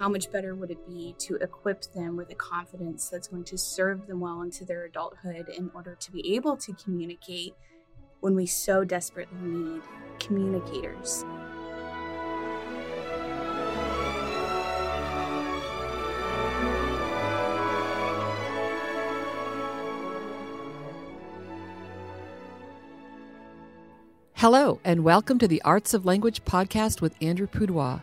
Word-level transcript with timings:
how 0.00 0.08
much 0.08 0.30
better 0.32 0.54
would 0.54 0.70
it 0.70 0.86
be 0.88 1.14
to 1.18 1.36
equip 1.36 1.82
them 1.92 2.16
with 2.16 2.30
a 2.30 2.34
confidence 2.34 3.08
that's 3.08 3.28
going 3.28 3.44
to 3.44 3.56
serve 3.56 4.06
them 4.06 4.20
well 4.20 4.42
into 4.42 4.64
their 4.64 4.84
adulthood 4.84 5.48
in 5.48 5.70
order 5.72 5.94
to 5.94 6.10
be 6.10 6.34
able 6.34 6.56
to 6.56 6.72
communicate 6.72 7.54
when 8.20 8.34
we 8.34 8.44
so 8.44 8.82
desperately 8.82 9.38
need 9.40 9.82
communicators? 10.18 11.24
Hello, 24.34 24.80
and 24.84 25.04
welcome 25.04 25.38
to 25.38 25.46
the 25.46 25.62
Arts 25.62 25.94
of 25.94 26.04
Language 26.04 26.44
podcast 26.44 27.00
with 27.00 27.14
Andrew 27.22 27.46
Pudewa, 27.46 28.02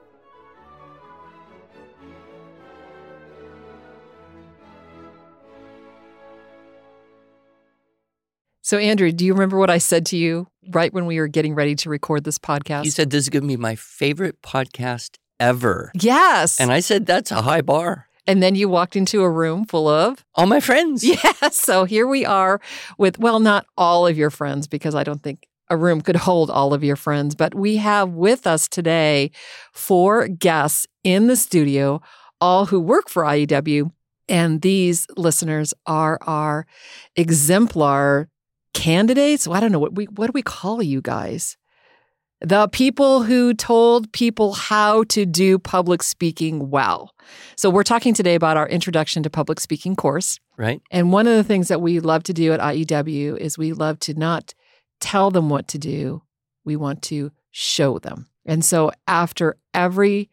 So, 8.71 8.77
Andrew, 8.77 9.11
do 9.11 9.25
you 9.25 9.33
remember 9.33 9.57
what 9.57 9.69
I 9.69 9.79
said 9.79 10.05
to 10.05 10.17
you 10.17 10.47
right 10.69 10.93
when 10.93 11.05
we 11.05 11.19
were 11.19 11.27
getting 11.27 11.55
ready 11.55 11.75
to 11.75 11.89
record 11.89 12.23
this 12.23 12.37
podcast? 12.37 12.85
You 12.85 12.91
said 12.91 13.09
this 13.09 13.25
is 13.25 13.29
going 13.29 13.41
to 13.43 13.47
be 13.49 13.57
my 13.57 13.75
favorite 13.75 14.41
podcast 14.41 15.17
ever. 15.41 15.91
yes. 15.93 16.57
And 16.57 16.71
I 16.71 16.79
said, 16.79 17.05
that's 17.05 17.31
a 17.31 17.41
high 17.41 17.59
bar. 17.59 18.07
And 18.25 18.41
then 18.41 18.55
you 18.55 18.69
walked 18.69 18.95
into 18.95 19.23
a 19.23 19.29
room 19.29 19.65
full 19.65 19.89
of. 19.89 20.23
All 20.35 20.45
my 20.45 20.61
friends. 20.61 21.03
Yes. 21.05 21.59
So 21.59 21.83
here 21.83 22.07
we 22.07 22.25
are 22.25 22.61
with, 22.97 23.19
well, 23.19 23.41
not 23.41 23.65
all 23.77 24.07
of 24.07 24.17
your 24.17 24.29
friends, 24.29 24.69
because 24.69 24.95
I 24.95 25.03
don't 25.03 25.21
think 25.21 25.49
a 25.69 25.75
room 25.75 25.99
could 25.99 26.15
hold 26.15 26.49
all 26.49 26.73
of 26.73 26.81
your 26.81 26.95
friends, 26.95 27.35
but 27.35 27.53
we 27.53 27.75
have 27.75 28.11
with 28.11 28.47
us 28.47 28.69
today 28.69 29.31
four 29.73 30.29
guests 30.29 30.87
in 31.03 31.27
the 31.27 31.35
studio, 31.35 32.01
all 32.39 32.67
who 32.67 32.79
work 32.79 33.09
for 33.09 33.23
IEW. 33.23 33.91
And 34.29 34.61
these 34.61 35.07
listeners 35.17 35.73
are 35.85 36.17
our 36.21 36.65
exemplar 37.17 38.29
candidates. 38.73 39.47
Well, 39.47 39.57
I 39.57 39.59
don't 39.59 39.71
know 39.71 39.79
what 39.79 39.95
we 39.95 40.05
what 40.05 40.27
do 40.27 40.31
we 40.33 40.41
call 40.41 40.81
you 40.81 41.01
guys? 41.01 41.57
The 42.41 42.67
people 42.69 43.21
who 43.21 43.53
told 43.53 44.11
people 44.13 44.53
how 44.53 45.03
to 45.05 45.27
do 45.27 45.59
public 45.59 46.01
speaking 46.01 46.71
well. 46.71 47.13
So 47.55 47.69
we're 47.69 47.83
talking 47.83 48.15
today 48.15 48.33
about 48.33 48.57
our 48.57 48.67
introduction 48.67 49.21
to 49.23 49.29
public 49.29 49.59
speaking 49.59 49.95
course. 49.95 50.39
Right. 50.57 50.81
And 50.89 51.11
one 51.11 51.27
of 51.27 51.35
the 51.35 51.43
things 51.43 51.67
that 51.67 51.81
we 51.81 51.99
love 51.99 52.23
to 52.23 52.33
do 52.33 52.51
at 52.51 52.59
IEW 52.59 53.37
is 53.37 53.59
we 53.59 53.73
love 53.73 53.99
to 54.01 54.15
not 54.15 54.55
tell 54.99 55.29
them 55.29 55.49
what 55.49 55.67
to 55.69 55.77
do. 55.77 56.23
We 56.65 56.75
want 56.75 57.03
to 57.03 57.31
show 57.51 57.99
them. 57.99 58.27
And 58.45 58.65
so 58.65 58.91
after 59.07 59.57
every 59.73 60.31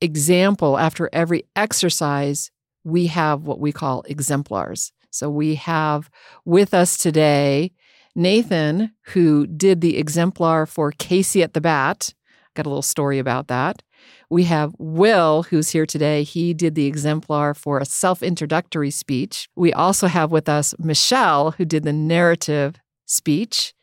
example, 0.00 0.78
after 0.78 1.10
every 1.12 1.44
exercise, 1.56 2.50
we 2.84 3.06
have 3.08 3.42
what 3.42 3.58
we 3.58 3.72
call 3.72 4.02
exemplars. 4.02 4.92
So 5.16 5.30
we 5.30 5.54
have 5.54 6.10
with 6.44 6.74
us 6.74 6.98
today 6.98 7.72
Nathan, 8.14 8.92
who 9.08 9.46
did 9.46 9.80
the 9.80 9.98
exemplar 9.98 10.66
for 10.66 10.90
Casey 10.90 11.42
at 11.42 11.54
the 11.54 11.60
Bat. 11.60 12.14
Got 12.54 12.66
a 12.66 12.70
little 12.70 12.82
story 12.82 13.18
about 13.18 13.48
that. 13.48 13.82
We 14.30 14.44
have 14.44 14.74
Will, 14.78 15.44
who's 15.44 15.70
here 15.70 15.86
today. 15.86 16.22
He 16.22 16.54
did 16.54 16.74
the 16.74 16.86
exemplar 16.86 17.54
for 17.54 17.78
a 17.78 17.84
self 17.84 18.22
introductory 18.22 18.90
speech. 18.90 19.48
We 19.56 19.72
also 19.72 20.06
have 20.06 20.32
with 20.32 20.48
us 20.48 20.74
Michelle, 20.78 21.52
who 21.52 21.64
did 21.64 21.84
the 21.84 21.92
narrative 21.92 22.76
speech. 23.06 23.74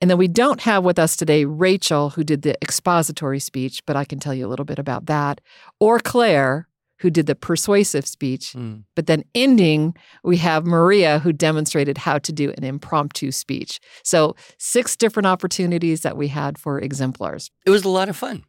And 0.00 0.08
then 0.08 0.18
we 0.18 0.28
don't 0.28 0.60
have 0.60 0.84
with 0.84 0.98
us 0.98 1.16
today 1.16 1.44
Rachel, 1.44 2.10
who 2.10 2.22
did 2.22 2.42
the 2.42 2.56
expository 2.62 3.40
speech, 3.40 3.84
but 3.84 3.96
I 3.96 4.04
can 4.04 4.20
tell 4.20 4.34
you 4.34 4.46
a 4.46 4.50
little 4.50 4.64
bit 4.64 4.78
about 4.78 5.06
that, 5.06 5.40
or 5.80 5.98
Claire, 5.98 6.67
who 7.00 7.10
did 7.10 7.26
the 7.26 7.34
persuasive 7.34 8.06
speech. 8.06 8.52
Mm. 8.56 8.84
But 8.96 9.06
then 9.06 9.24
ending, 9.34 9.94
we 10.24 10.36
have 10.38 10.66
Maria, 10.66 11.18
who 11.20 11.32
demonstrated 11.32 11.98
how 11.98 12.18
to 12.18 12.32
do 12.32 12.52
an 12.56 12.64
impromptu 12.64 13.30
speech. 13.32 13.78
So, 14.04 14.34
six 14.58 14.96
different 14.96 15.26
opportunities 15.26 16.00
that 16.02 16.16
we 16.16 16.28
had 16.28 16.58
for 16.58 16.78
exemplars. 16.80 17.50
It 17.66 17.70
was 17.70 17.84
a 17.84 17.88
lot 17.88 18.08
of 18.08 18.16
fun. 18.16 18.44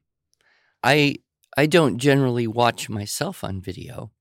I 0.84 1.16
I 1.58 1.66
don't 1.66 1.98
generally 1.98 2.48
watch 2.48 2.90
myself 2.90 3.44
on 3.44 3.62
video, 3.62 4.12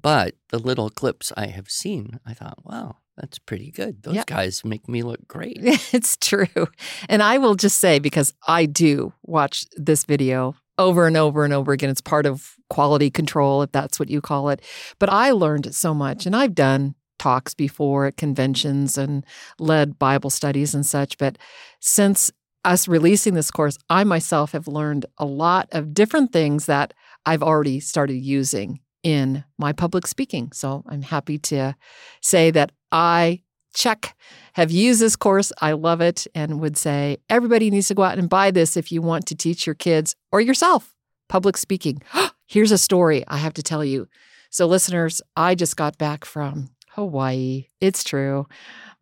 but 0.00 0.34
the 0.50 0.58
little 0.58 0.90
clips 0.90 1.32
I 1.36 1.46
have 1.46 1.70
seen, 1.70 2.18
I 2.26 2.34
thought, 2.34 2.58
wow, 2.64 2.96
that's 3.16 3.38
pretty 3.38 3.70
good. 3.70 4.02
Those 4.02 4.16
Yeah. 4.16 4.24
guys 4.26 4.64
make 4.64 4.88
me 4.88 5.02
look 5.02 5.26
great. 5.26 5.58
it's 5.92 6.16
true. 6.16 6.66
And 7.08 7.22
I 7.22 7.38
will 7.38 7.54
just 7.54 7.78
say, 7.78 7.98
because 7.98 8.34
I 8.46 8.66
do 8.66 9.12
watch 9.22 9.64
this 9.76 10.04
video 10.04 10.54
over 10.78 11.06
and 11.06 11.16
over 11.16 11.44
and 11.44 11.52
over 11.52 11.72
again, 11.72 11.90
it's 11.90 12.00
part 12.00 12.26
of 12.26 12.54
quality 12.68 13.10
control, 13.10 13.62
if 13.62 13.72
that's 13.72 13.98
what 13.98 14.10
you 14.10 14.20
call 14.20 14.48
it. 14.50 14.60
But 14.98 15.10
I 15.10 15.30
learned 15.30 15.74
so 15.74 15.94
much, 15.94 16.26
and 16.26 16.36
I've 16.36 16.54
done 16.54 16.94
talks 17.18 17.54
before 17.54 18.06
at 18.06 18.16
conventions 18.16 18.98
and 18.98 19.24
led 19.58 19.98
Bible 19.98 20.30
studies 20.30 20.74
and 20.74 20.84
such. 20.84 21.16
But 21.16 21.38
since 21.80 22.30
us 22.64 22.88
releasing 22.88 23.34
this 23.34 23.50
course, 23.50 23.78
I 23.88 24.04
myself 24.04 24.52
have 24.52 24.68
learned 24.68 25.06
a 25.18 25.24
lot 25.24 25.68
of 25.72 25.94
different 25.94 26.32
things 26.32 26.66
that 26.66 26.92
I've 27.24 27.42
already 27.42 27.80
started 27.80 28.16
using 28.16 28.80
in 29.02 29.44
my 29.56 29.72
public 29.72 30.06
speaking. 30.06 30.50
So 30.52 30.82
I'm 30.88 31.02
happy 31.02 31.38
to 31.38 31.76
say 32.20 32.50
that 32.50 32.72
I 32.90 33.42
check 33.76 34.16
have 34.54 34.70
used 34.70 35.00
this 35.00 35.14
course. 35.14 35.52
I 35.60 35.72
love 35.72 36.00
it 36.00 36.26
and 36.34 36.60
would 36.60 36.76
say 36.76 37.18
everybody 37.28 37.70
needs 37.70 37.88
to 37.88 37.94
go 37.94 38.02
out 38.02 38.18
and 38.18 38.28
buy 38.28 38.50
this 38.50 38.76
if 38.76 38.90
you 38.90 39.02
want 39.02 39.26
to 39.26 39.34
teach 39.36 39.66
your 39.66 39.74
kids 39.74 40.16
or 40.32 40.40
yourself 40.40 40.94
public 41.28 41.56
speaking. 41.56 42.02
Here's 42.46 42.72
a 42.72 42.78
story 42.78 43.24
I 43.28 43.38
have 43.38 43.54
to 43.54 43.62
tell 43.62 43.84
you. 43.84 44.08
So, 44.50 44.66
listeners, 44.66 45.20
I 45.36 45.54
just 45.54 45.76
got 45.76 45.98
back 45.98 46.24
from 46.24 46.70
Hawaii. 46.90 47.66
It's 47.80 48.02
true. 48.02 48.46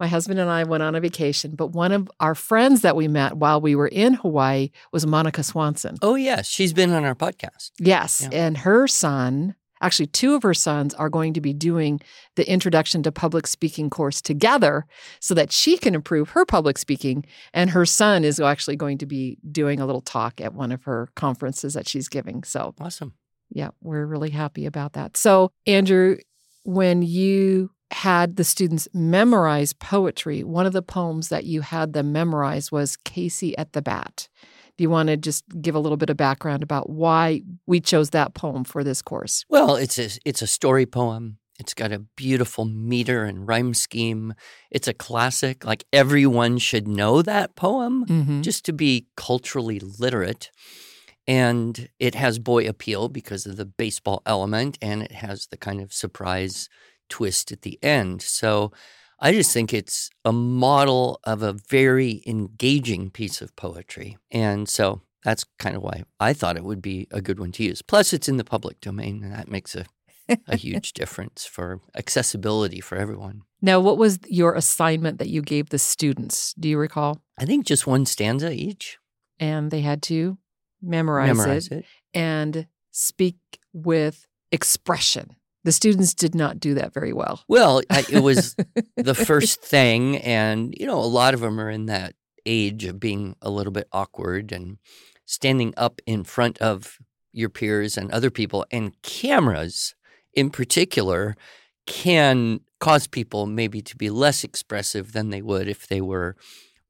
My 0.01 0.09
husband 0.09 0.41
and 0.41 0.51
I 0.51 0.65
went 0.65 0.83
on 0.83 0.97
a 0.97 1.01
vacation, 1.01 1.55
but 1.55 1.69
one 1.69 1.93
of 1.93 2.11
our 2.19 2.35
friends 2.35 2.81
that 2.81 2.97
we 2.97 3.07
met 3.07 3.37
while 3.37 3.61
we 3.61 3.77
were 3.77 3.87
in 3.87 4.15
Hawaii 4.15 4.71
was 4.93 5.07
Monica 5.07 5.45
Swanson. 5.45 5.97
Oh 6.03 6.17
yes, 6.17 6.49
she's 6.49 6.73
been 6.73 6.91
on 6.93 7.05
our 7.05 7.15
podcast. 7.15 7.71
Yes. 7.79 8.23
Yeah. 8.23 8.47
And 8.47 8.59
her 8.59 8.89
son, 8.89 9.55
actually, 9.85 10.07
two 10.07 10.35
of 10.35 10.43
her 10.43 10.55
sons 10.55 10.95
are 10.95 11.11
going 11.11 11.35
to 11.35 11.41
be 11.41 11.53
doing 11.53 12.01
the 12.37 12.51
Introduction 12.51 13.03
to 13.03 13.13
Public 13.13 13.47
Speaking 13.47 13.91
course 13.91 14.21
together 14.21 14.87
so 15.21 15.35
that 15.35 15.53
she 15.53 15.77
can 15.77 15.95
improve 15.95 16.31
her 16.31 16.45
public 16.45 16.79
speaking. 16.79 17.25
And 17.53 17.71
her 17.71 17.87
son 17.87 18.25
is 18.25 18.41
actually 18.41 18.77
going 18.77 18.99
to 18.99 19.07
be 19.07 19.39
doing 19.51 19.81
a 19.81 19.87
little 19.87 20.01
talk 20.01 20.41
at 20.41 20.55
one 20.55 20.73
of 20.73 20.85
her 20.85 21.11
conferences 21.15 21.75
that 21.75 21.89
she's 21.89 22.09
giving. 22.09 22.43
So, 22.45 22.75
Awesome. 22.81 23.13
yeah, 23.51 23.71
we're 23.83 24.07
really 24.07 24.31
happy 24.31 24.67
about 24.67 24.95
that. 24.95 25.17
So, 25.17 25.51
Andrew, 25.67 26.17
when 26.65 27.03
you 27.03 27.71
had 27.91 28.37
the 28.37 28.45
students 28.45 28.89
memorize 28.93 29.73
poetry, 29.73 30.43
one 30.43 30.67
of 30.67 30.73
the 30.73 30.83
poems 30.83 31.29
that 31.29 31.45
you 31.45 31.61
had 31.61 31.93
them 31.93 32.11
memorize 32.11 32.73
was 32.73 32.97
Casey 32.97 33.57
at 33.57 33.73
the 33.73 33.83
Bat. 33.83 34.29
Do 34.77 34.83
you 34.83 34.91
want 34.91 35.09
to 35.09 35.17
just 35.17 35.45
give 35.61 35.75
a 35.75 35.79
little 35.79 35.97
bit 35.97 36.11
of 36.11 36.17
background 36.17 36.63
about 36.63 36.91
why 36.91 37.43
we 37.67 37.81
chose 37.81 38.11
that 38.11 38.35
poem 38.35 38.65
for 38.65 38.83
this 38.83 39.03
course? 39.03 39.45
Well, 39.49 39.77
it's 39.77 39.99
a 39.99 40.09
it's 40.25 40.43
a 40.43 40.47
story 40.47 40.87
poem. 40.87 41.39
It's 41.61 41.75
got 41.75 41.93
a 41.93 42.01
beautiful 42.17 42.65
meter 42.65 43.25
and 43.25 43.47
rhyme 43.47 43.75
scheme. 43.75 44.35
It's 44.73 44.89
a 44.89 44.93
classic. 44.93 45.65
Like 45.65 45.85
everyone 45.93 46.59
should 46.59 46.89
know 46.89 47.23
that 47.23 47.55
poem 47.55 48.05
Mm-hmm. 48.07 48.43
just 48.43 48.65
to 48.67 48.73
be 48.73 49.07
culturally 49.17 49.79
literate. 49.79 50.51
And 51.27 51.89
it 51.99 52.15
has 52.17 52.39
boy 52.39 52.69
appeal 52.69 53.09
because 53.09 53.47
of 53.47 53.57
the 53.57 53.65
baseball 53.65 54.23
element 54.27 54.77
and 54.83 55.03
it 55.03 55.13
has 55.13 55.47
the 55.47 55.57
kind 55.57 55.81
of 55.81 55.93
surprise 55.93 56.69
twist 57.09 57.51
at 57.53 57.63
the 57.63 57.79
end. 57.83 58.21
So 58.21 58.73
I 59.21 59.33
just 59.33 59.53
think 59.53 59.73
it's 59.73 60.11
a 60.25 60.33
model 60.33 61.21
of 61.25 61.43
a 61.43 61.53
very 61.53 62.23
engaging 62.27 63.11
piece 63.11 63.41
of 63.41 63.55
poetry. 63.57 64.19
And 64.31 64.69
so 64.69 65.01
that's 65.25 65.45
kind 65.59 65.77
of 65.77 65.83
why 65.83 66.05
I 66.21 66.33
thought 66.33 66.57
it 66.57 66.65
would 66.65 66.83
be 66.83 67.09
a 67.11 67.21
good 67.21 67.41
one 67.41 67.53
to 67.53 67.65
use. 67.65 67.83
Plus, 67.83 68.13
it's 68.13 68.29
in 68.29 68.37
the 68.37 68.45
public 68.45 68.81
domain, 68.81 69.23
and 69.25 69.33
that 69.33 69.49
makes 69.51 69.75
a, 69.75 69.87
a 70.47 70.57
huge 70.57 70.93
difference 70.95 71.47
for 71.47 71.81
accessibility 71.97 72.81
for 72.81 72.97
everyone. 72.97 73.43
Now, 73.63 73.81
what 73.81 73.97
was 73.97 74.19
your 74.27 74.55
assignment 74.55 75.19
that 75.19 75.29
you 75.31 75.41
gave 75.41 75.71
the 75.71 75.79
students? 75.79 76.53
Do 76.59 76.69
you 76.69 76.77
recall? 76.77 77.23
I 77.39 77.47
think 77.47 77.65
just 77.67 77.87
one 77.87 78.05
stanza 78.05 78.53
each. 78.53 78.99
And 79.41 79.71
they 79.71 79.81
had 79.81 80.03
to 80.05 80.39
memorize, 80.83 81.29
Memorize 81.29 81.69
it, 81.69 81.79
it. 81.79 81.85
and 82.13 82.67
speak 82.91 83.37
with 83.73 84.27
expression. 84.53 85.37
The 85.65 85.73
students 85.73 86.15
did 86.15 86.35
not 86.35 86.61
do 86.61 86.75
that 86.75 86.93
very 86.93 87.13
well. 87.13 87.43
Well, 87.49 87.83
I, 87.91 88.05
it 88.11 88.23
was 88.23 88.55
the 88.97 89.15
first 89.15 89.63
thing. 89.63 90.19
And, 90.19 90.75
you 90.79 90.87
know, 90.87 90.99
a 90.99 91.03
lot 91.03 91.35
of 91.35 91.41
them 91.41 91.59
are 91.59 91.71
in 91.71 91.87
that 91.87 92.15
age 92.47 92.85
of 92.85 93.01
being 93.01 93.35
a 93.41 93.51
little 93.51 93.73
bit 93.73 93.89
awkward 93.93 94.53
and 94.53 94.79
standing 95.25 95.73
up 95.77 96.01
in 96.07 96.25
front 96.25 96.59
of 96.59 96.99
your 97.33 97.49
peers 97.49 97.97
and 97.97 98.11
other 98.11 98.31
people 98.31 98.65
and 98.71 99.01
cameras 99.03 99.95
in 100.35 100.51
particular 100.51 101.35
can 101.87 102.61
cause 102.81 103.07
people 103.07 103.47
maybe 103.47 103.81
to 103.81 103.97
be 103.97 104.11
less 104.11 104.45
expressive 104.45 105.13
than 105.13 105.31
they 105.31 105.43
would 105.43 105.69
if 105.69 105.87
they 105.87 106.01
were 106.01 106.37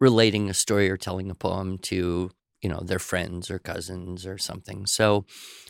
relating 0.00 0.50
a 0.50 0.55
story 0.55 0.91
or 0.91 0.97
telling 0.97 1.31
a 1.31 1.35
poem 1.35 1.79
to 1.79 2.31
you 2.61 2.69
know 2.69 2.81
their 2.81 2.99
friends 2.99 3.50
or 3.50 3.59
cousins 3.59 4.27
or 4.27 4.38
something 4.38 4.87
so 4.87 5.25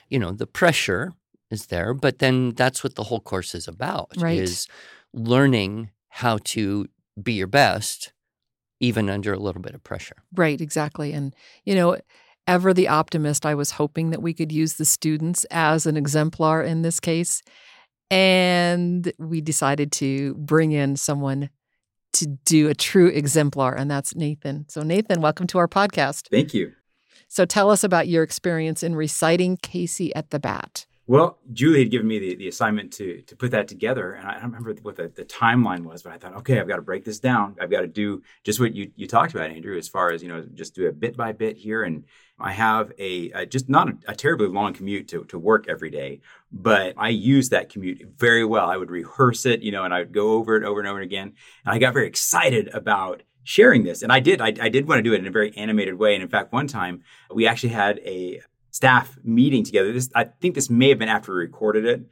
you 0.09 0.19
know 0.19 0.33
the 0.33 0.47
pressure 0.47 1.13
is 1.55 1.67
there 1.67 1.95
but 1.95 2.19
then 2.19 2.51
that's 2.51 2.85
what 2.85 2.95
the 2.95 3.05
whole 3.05 3.21
course 3.21 3.55
is 3.55 3.67
about 3.67 4.11
right. 4.19 4.39
is 4.39 4.67
learning 5.13 5.91
how 6.09 6.39
to 6.45 6.87
be 7.23 7.33
your 7.33 7.47
best 7.47 8.13
even 8.81 9.09
under 9.09 9.33
a 9.33 9.39
little 9.39 9.63
bit 9.63 9.75
of 9.75 9.83
pressure 9.83 10.17
right 10.35 10.61
exactly 10.61 11.13
and 11.13 11.35
you 11.65 11.75
know 11.75 11.97
ever 12.47 12.75
the 12.75 12.89
optimist 12.89 13.47
i 13.47 13.55
was 13.55 13.73
hoping 13.73 14.11
that 14.11 14.21
we 14.21 14.35
could 14.35 14.53
use 14.53 14.75
the 14.75 14.85
students 14.85 15.45
as 15.51 15.87
an 15.87 15.97
exemplar 15.97 16.63
in 16.63 16.83
this 16.83 17.01
case 17.01 17.43
and 18.11 19.13
we 19.19 19.41
decided 19.41 19.91
to 19.93 20.35
bring 20.35 20.73
in 20.73 20.97
someone 20.97 21.49
to 22.15 22.27
do 22.27 22.69
a 22.69 22.75
true 22.75 23.09
exemplar, 23.09 23.75
and 23.75 23.91
that's 23.91 24.15
Nathan. 24.15 24.67
So, 24.69 24.83
Nathan, 24.83 25.21
welcome 25.21 25.47
to 25.49 25.59
our 25.59 25.69
podcast. 25.69 26.29
Thank 26.31 26.55
you. 26.55 26.73
So, 27.29 27.45
tell 27.45 27.71
us 27.71 27.83
about 27.85 28.09
your 28.09 28.23
experience 28.23 28.83
in 28.83 28.95
reciting 28.95 29.57
Casey 29.59 30.15
at 30.15 30.31
the 30.31 30.39
Bat. 30.39 30.87
Well, 31.07 31.39
Julie 31.53 31.81
had 31.81 31.91
given 31.91 32.07
me 32.07 32.19
the, 32.19 32.35
the 32.35 32.49
assignment 32.49 32.91
to 32.95 33.21
to 33.23 33.37
put 33.37 33.51
that 33.51 33.69
together, 33.69 34.13
and 34.13 34.27
I 34.27 34.35
don't 34.35 34.45
remember 34.45 34.75
what 34.81 34.97
the, 34.97 35.13
the 35.15 35.25
timeline 35.25 35.85
was, 35.85 36.03
but 36.03 36.13
I 36.13 36.19
thought, 36.19 36.37
okay, 36.37 36.59
I've 36.59 36.69
got 36.69 36.77
to 36.77 36.83
break 36.83 37.05
this 37.05 37.21
down. 37.21 37.57
I've 37.61 37.71
got 37.71 37.83
to 37.83 37.87
do 37.87 38.23
just 38.43 38.59
what 38.59 38.75
you, 38.75 38.91
you 38.97 39.07
talked 39.07 39.35
about, 39.35 39.51
Andrew, 39.51 39.77
as 39.77 39.87
far 39.87 40.13
as 40.13 40.23
you 40.23 40.29
know, 40.29 40.47
just 40.55 40.75
do 40.75 40.87
it 40.87 40.99
bit 40.99 41.15
by 41.15 41.33
bit 41.33 41.59
here. 41.59 41.83
And 41.83 42.05
I 42.41 42.53
have 42.53 42.93
a, 42.99 43.31
a 43.33 43.45
just 43.45 43.69
not 43.69 43.89
a, 43.89 44.13
a, 44.13 44.15
terribly 44.15 44.49
long 44.49 44.73
commute 44.73 45.07
to, 45.09 45.25
to 45.25 45.39
work 45.39 45.67
every 45.69 45.91
day, 45.91 46.21
but 46.51 46.95
I 46.97 47.11
use 47.11 47.51
that 47.51 47.69
commute 47.69 48.03
very 48.17 48.45
well. 48.45 48.71
I 48.71 48.79
would 48.79 48.91
rehearse 48.91 49.45
it, 49.45 49.61
you 49.61 49.73
know, 49.73 49.85
and 49.85 49.93
I 49.93 49.99
would 49.99 50.13
go 50.13 50.33
over 50.33 50.57
it 50.57 50.65
over 50.65 50.81
and 50.81 50.89
over 50.89 51.01
again. 51.01 51.35
And 51.67 51.75
I 51.75 51.79
got 51.79 51.93
very 51.93 52.07
excited 52.07 52.69
about 52.73 53.23
sharing 53.43 53.85
this. 53.85 54.03
And 54.03 54.11
I 54.11 54.21
did, 54.21 54.41
I, 54.41 54.55
I 54.59 54.71
did 54.71 54.89
want 54.89 55.01
to 55.01 55.03
do 55.03 55.13
it 55.13 55.21
in 55.21 55.27
a 55.27 55.31
very 55.31 55.55
animated 55.55 55.99
way. 55.99 56.15
And 56.15 56.23
in 56.23 56.31
fact, 56.31 56.51
one 56.51 56.67
time 56.67 57.03
we 57.33 57.47
actually 57.47 57.75
had 57.75 57.99
a 57.99 58.41
staff 58.75 59.17
meeting 59.23 59.63
together. 59.63 59.93
This 59.93 60.11
I 60.17 60.25
think 60.25 60.57
this 60.57 60.69
may 60.69 60.89
have 60.89 60.99
been 60.99 61.09
after 61.09 61.33
we 61.33 61.39
recorded 61.39 61.85
it. 61.85 62.03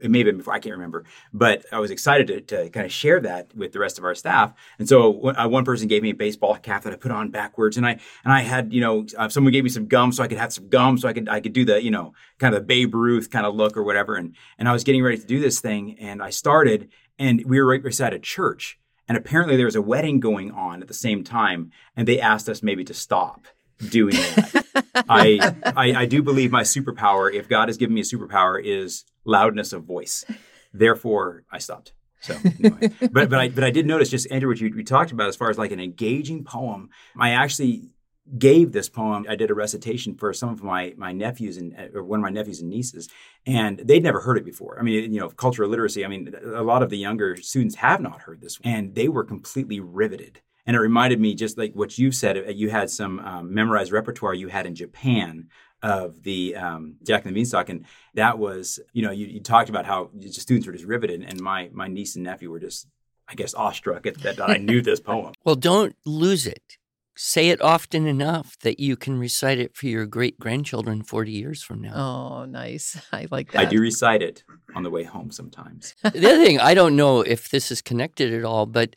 It 0.00 0.10
may 0.10 0.18
have 0.18 0.26
been 0.26 0.36
before, 0.36 0.54
I 0.54 0.60
can't 0.60 0.74
remember. 0.74 1.04
But 1.32 1.64
I 1.72 1.80
was 1.80 1.90
excited 1.90 2.26
to, 2.28 2.40
to 2.40 2.70
kind 2.70 2.86
of 2.86 2.92
share 2.92 3.20
that 3.20 3.54
with 3.56 3.72
the 3.72 3.80
rest 3.80 3.98
of 3.98 4.04
our 4.04 4.14
staff. 4.14 4.52
And 4.78 4.88
so 4.88 5.30
uh, 5.30 5.48
one 5.48 5.64
person 5.64 5.88
gave 5.88 6.02
me 6.02 6.10
a 6.10 6.14
baseball 6.14 6.56
cap 6.56 6.84
that 6.84 6.92
I 6.92 6.96
put 6.96 7.10
on 7.10 7.30
backwards, 7.30 7.76
and 7.76 7.84
I 7.84 7.98
and 8.24 8.32
I 8.32 8.42
had 8.42 8.72
you 8.72 8.80
know 8.80 9.04
uh, 9.18 9.28
someone 9.28 9.52
gave 9.52 9.64
me 9.64 9.70
some 9.70 9.86
gum 9.86 10.12
so 10.12 10.22
I 10.22 10.28
could 10.28 10.38
have 10.38 10.52
some 10.52 10.68
gum 10.68 10.96
so 10.96 11.08
I 11.08 11.12
could 11.12 11.28
I 11.28 11.40
could 11.40 11.52
do 11.52 11.64
the 11.64 11.82
you 11.82 11.90
know 11.90 12.14
kind 12.38 12.54
of 12.54 12.60
the 12.60 12.66
Babe 12.66 12.94
Ruth 12.94 13.28
kind 13.30 13.44
of 13.44 13.56
look 13.56 13.76
or 13.76 13.82
whatever. 13.82 14.14
And 14.14 14.36
and 14.58 14.68
I 14.68 14.72
was 14.72 14.84
getting 14.84 15.02
ready 15.02 15.18
to 15.18 15.26
do 15.26 15.40
this 15.40 15.58
thing, 15.58 15.98
and 15.98 16.22
I 16.22 16.30
started, 16.30 16.88
and 17.18 17.44
we 17.44 17.60
were 17.60 17.66
right 17.66 17.82
beside 17.82 18.14
a 18.14 18.20
church, 18.20 18.78
and 19.08 19.18
apparently 19.18 19.56
there 19.56 19.66
was 19.66 19.76
a 19.76 19.82
wedding 19.82 20.20
going 20.20 20.52
on 20.52 20.82
at 20.82 20.88
the 20.88 20.94
same 20.94 21.24
time, 21.24 21.72
and 21.96 22.06
they 22.06 22.20
asked 22.20 22.48
us 22.48 22.62
maybe 22.62 22.84
to 22.84 22.94
stop 22.94 23.48
doing 23.88 24.14
that. 24.14 24.84
I, 25.08 25.54
I, 25.76 26.02
I 26.02 26.06
do 26.06 26.22
believe 26.22 26.50
my 26.50 26.62
superpower, 26.62 27.32
if 27.32 27.48
God 27.48 27.68
has 27.68 27.76
given 27.76 27.94
me 27.94 28.00
a 28.00 28.04
superpower, 28.04 28.62
is 28.62 29.04
loudness 29.24 29.72
of 29.72 29.84
voice. 29.84 30.24
Therefore, 30.72 31.44
I 31.50 31.58
stopped. 31.58 31.92
So, 32.20 32.36
anyway. 32.44 32.90
but 33.10 33.28
but 33.28 33.34
I 33.34 33.48
but 33.48 33.64
I 33.64 33.70
did 33.70 33.86
notice 33.86 34.08
just 34.08 34.30
Andrew, 34.30 34.48
what 34.48 34.60
you 34.60 34.72
we 34.74 34.84
talked 34.84 35.10
about 35.12 35.28
as 35.28 35.36
far 35.36 35.50
as 35.50 35.58
like 35.58 35.72
an 35.72 35.80
engaging 35.80 36.44
poem. 36.44 36.88
I 37.18 37.30
actually 37.30 37.90
gave 38.38 38.72
this 38.72 38.88
poem. 38.88 39.26
I 39.28 39.34
did 39.34 39.50
a 39.50 39.54
recitation 39.54 40.14
for 40.14 40.32
some 40.32 40.50
of 40.50 40.62
my 40.62 40.94
my 40.96 41.12
nephews 41.12 41.56
and 41.56 41.74
uh, 41.76 41.98
or 41.98 42.04
one 42.04 42.20
of 42.20 42.22
my 42.22 42.30
nephews 42.30 42.60
and 42.60 42.70
nieces, 42.70 43.08
and 43.44 43.78
they'd 43.78 44.02
never 44.02 44.20
heard 44.20 44.38
it 44.38 44.44
before. 44.44 44.78
I 44.78 44.82
mean, 44.82 45.12
you 45.12 45.20
know, 45.20 45.28
cultural 45.30 45.68
literacy. 45.68 46.04
I 46.04 46.08
mean, 46.08 46.32
a 46.44 46.62
lot 46.62 46.82
of 46.82 46.90
the 46.90 46.98
younger 46.98 47.36
students 47.36 47.74
have 47.76 48.00
not 48.00 48.22
heard 48.22 48.40
this, 48.40 48.58
and 48.62 48.94
they 48.94 49.08
were 49.08 49.24
completely 49.24 49.80
riveted. 49.80 50.40
And 50.66 50.76
it 50.76 50.80
reminded 50.80 51.20
me, 51.20 51.34
just 51.34 51.58
like 51.58 51.72
what 51.74 51.98
you 51.98 52.12
said, 52.12 52.36
uh, 52.36 52.50
you 52.50 52.70
had 52.70 52.88
some 52.88 53.18
um, 53.20 53.54
memorized 53.54 53.92
repertoire 53.92 54.34
you 54.34 54.48
had 54.48 54.66
in 54.66 54.74
Japan 54.74 55.48
of 55.82 56.22
the 56.22 56.54
um, 56.54 56.96
Jack 57.04 57.24
and 57.24 57.30
the 57.30 57.34
Beanstalk, 57.34 57.68
and 57.68 57.84
that 58.14 58.38
was, 58.38 58.78
you 58.92 59.02
know, 59.02 59.10
you, 59.10 59.26
you 59.26 59.40
talked 59.40 59.68
about 59.68 59.84
how 59.84 60.10
students 60.30 60.66
were 60.66 60.72
just 60.72 60.84
riveted, 60.84 61.22
and 61.22 61.40
my 61.40 61.70
my 61.72 61.88
niece 61.88 62.14
and 62.14 62.24
nephew 62.24 62.50
were 62.50 62.60
just, 62.60 62.86
I 63.28 63.34
guess, 63.34 63.54
awestruck 63.54 64.06
at 64.06 64.18
that 64.18 64.40
I 64.40 64.58
knew 64.58 64.80
this 64.82 65.00
poem. 65.00 65.32
Well, 65.44 65.56
don't 65.56 65.96
lose 66.06 66.46
it. 66.46 66.78
Say 67.14 67.48
it 67.48 67.60
often 67.60 68.06
enough 68.06 68.56
that 68.60 68.80
you 68.80 68.96
can 68.96 69.18
recite 69.18 69.58
it 69.58 69.76
for 69.76 69.86
your 69.86 70.06
great 70.06 70.38
grandchildren 70.38 71.02
40 71.02 71.30
years 71.30 71.62
from 71.62 71.82
now. 71.82 71.94
Oh, 71.94 72.44
nice. 72.46 72.98
I 73.12 73.26
like 73.30 73.52
that. 73.52 73.60
I 73.60 73.64
do 73.66 73.80
recite 73.80 74.22
it 74.22 74.44
on 74.74 74.82
the 74.82 74.88
way 74.88 75.02
home 75.02 75.30
sometimes. 75.30 75.94
the 76.02 76.08
other 76.08 76.44
thing, 76.44 76.58
I 76.58 76.72
don't 76.72 76.96
know 76.96 77.20
if 77.20 77.50
this 77.50 77.70
is 77.70 77.82
connected 77.82 78.32
at 78.32 78.44
all, 78.44 78.64
but 78.64 78.96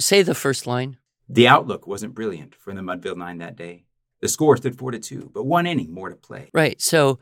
say 0.00 0.22
the 0.22 0.34
first 0.34 0.66
line. 0.66 0.98
The 1.28 1.48
outlook 1.48 1.86
wasn't 1.86 2.14
brilliant 2.14 2.54
for 2.54 2.72
the 2.72 2.80
Mudville 2.80 3.16
Nine 3.16 3.38
that 3.38 3.56
day. 3.56 3.84
The 4.20 4.28
score 4.28 4.56
stood 4.56 4.76
four 4.76 4.90
to 4.90 4.98
two, 4.98 5.30
but 5.32 5.44
one 5.44 5.66
inning 5.66 5.92
more 5.92 6.08
to 6.08 6.16
play. 6.16 6.50
Right. 6.52 6.80
So 6.80 7.20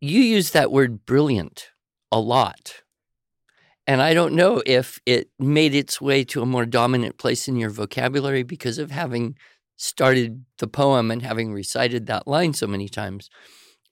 you 0.00 0.20
use 0.20 0.50
that 0.50 0.70
word 0.70 1.06
brilliant 1.06 1.70
a 2.12 2.20
lot. 2.20 2.82
And 3.86 4.00
I 4.00 4.14
don't 4.14 4.34
know 4.34 4.62
if 4.64 5.00
it 5.04 5.28
made 5.38 5.74
its 5.74 6.00
way 6.00 6.24
to 6.24 6.42
a 6.42 6.46
more 6.46 6.64
dominant 6.64 7.18
place 7.18 7.48
in 7.48 7.56
your 7.56 7.70
vocabulary 7.70 8.42
because 8.42 8.78
of 8.78 8.90
having 8.90 9.36
started 9.76 10.44
the 10.58 10.66
poem 10.66 11.10
and 11.10 11.22
having 11.22 11.52
recited 11.52 12.06
that 12.06 12.26
line 12.28 12.54
so 12.54 12.66
many 12.66 12.88
times. 12.88 13.28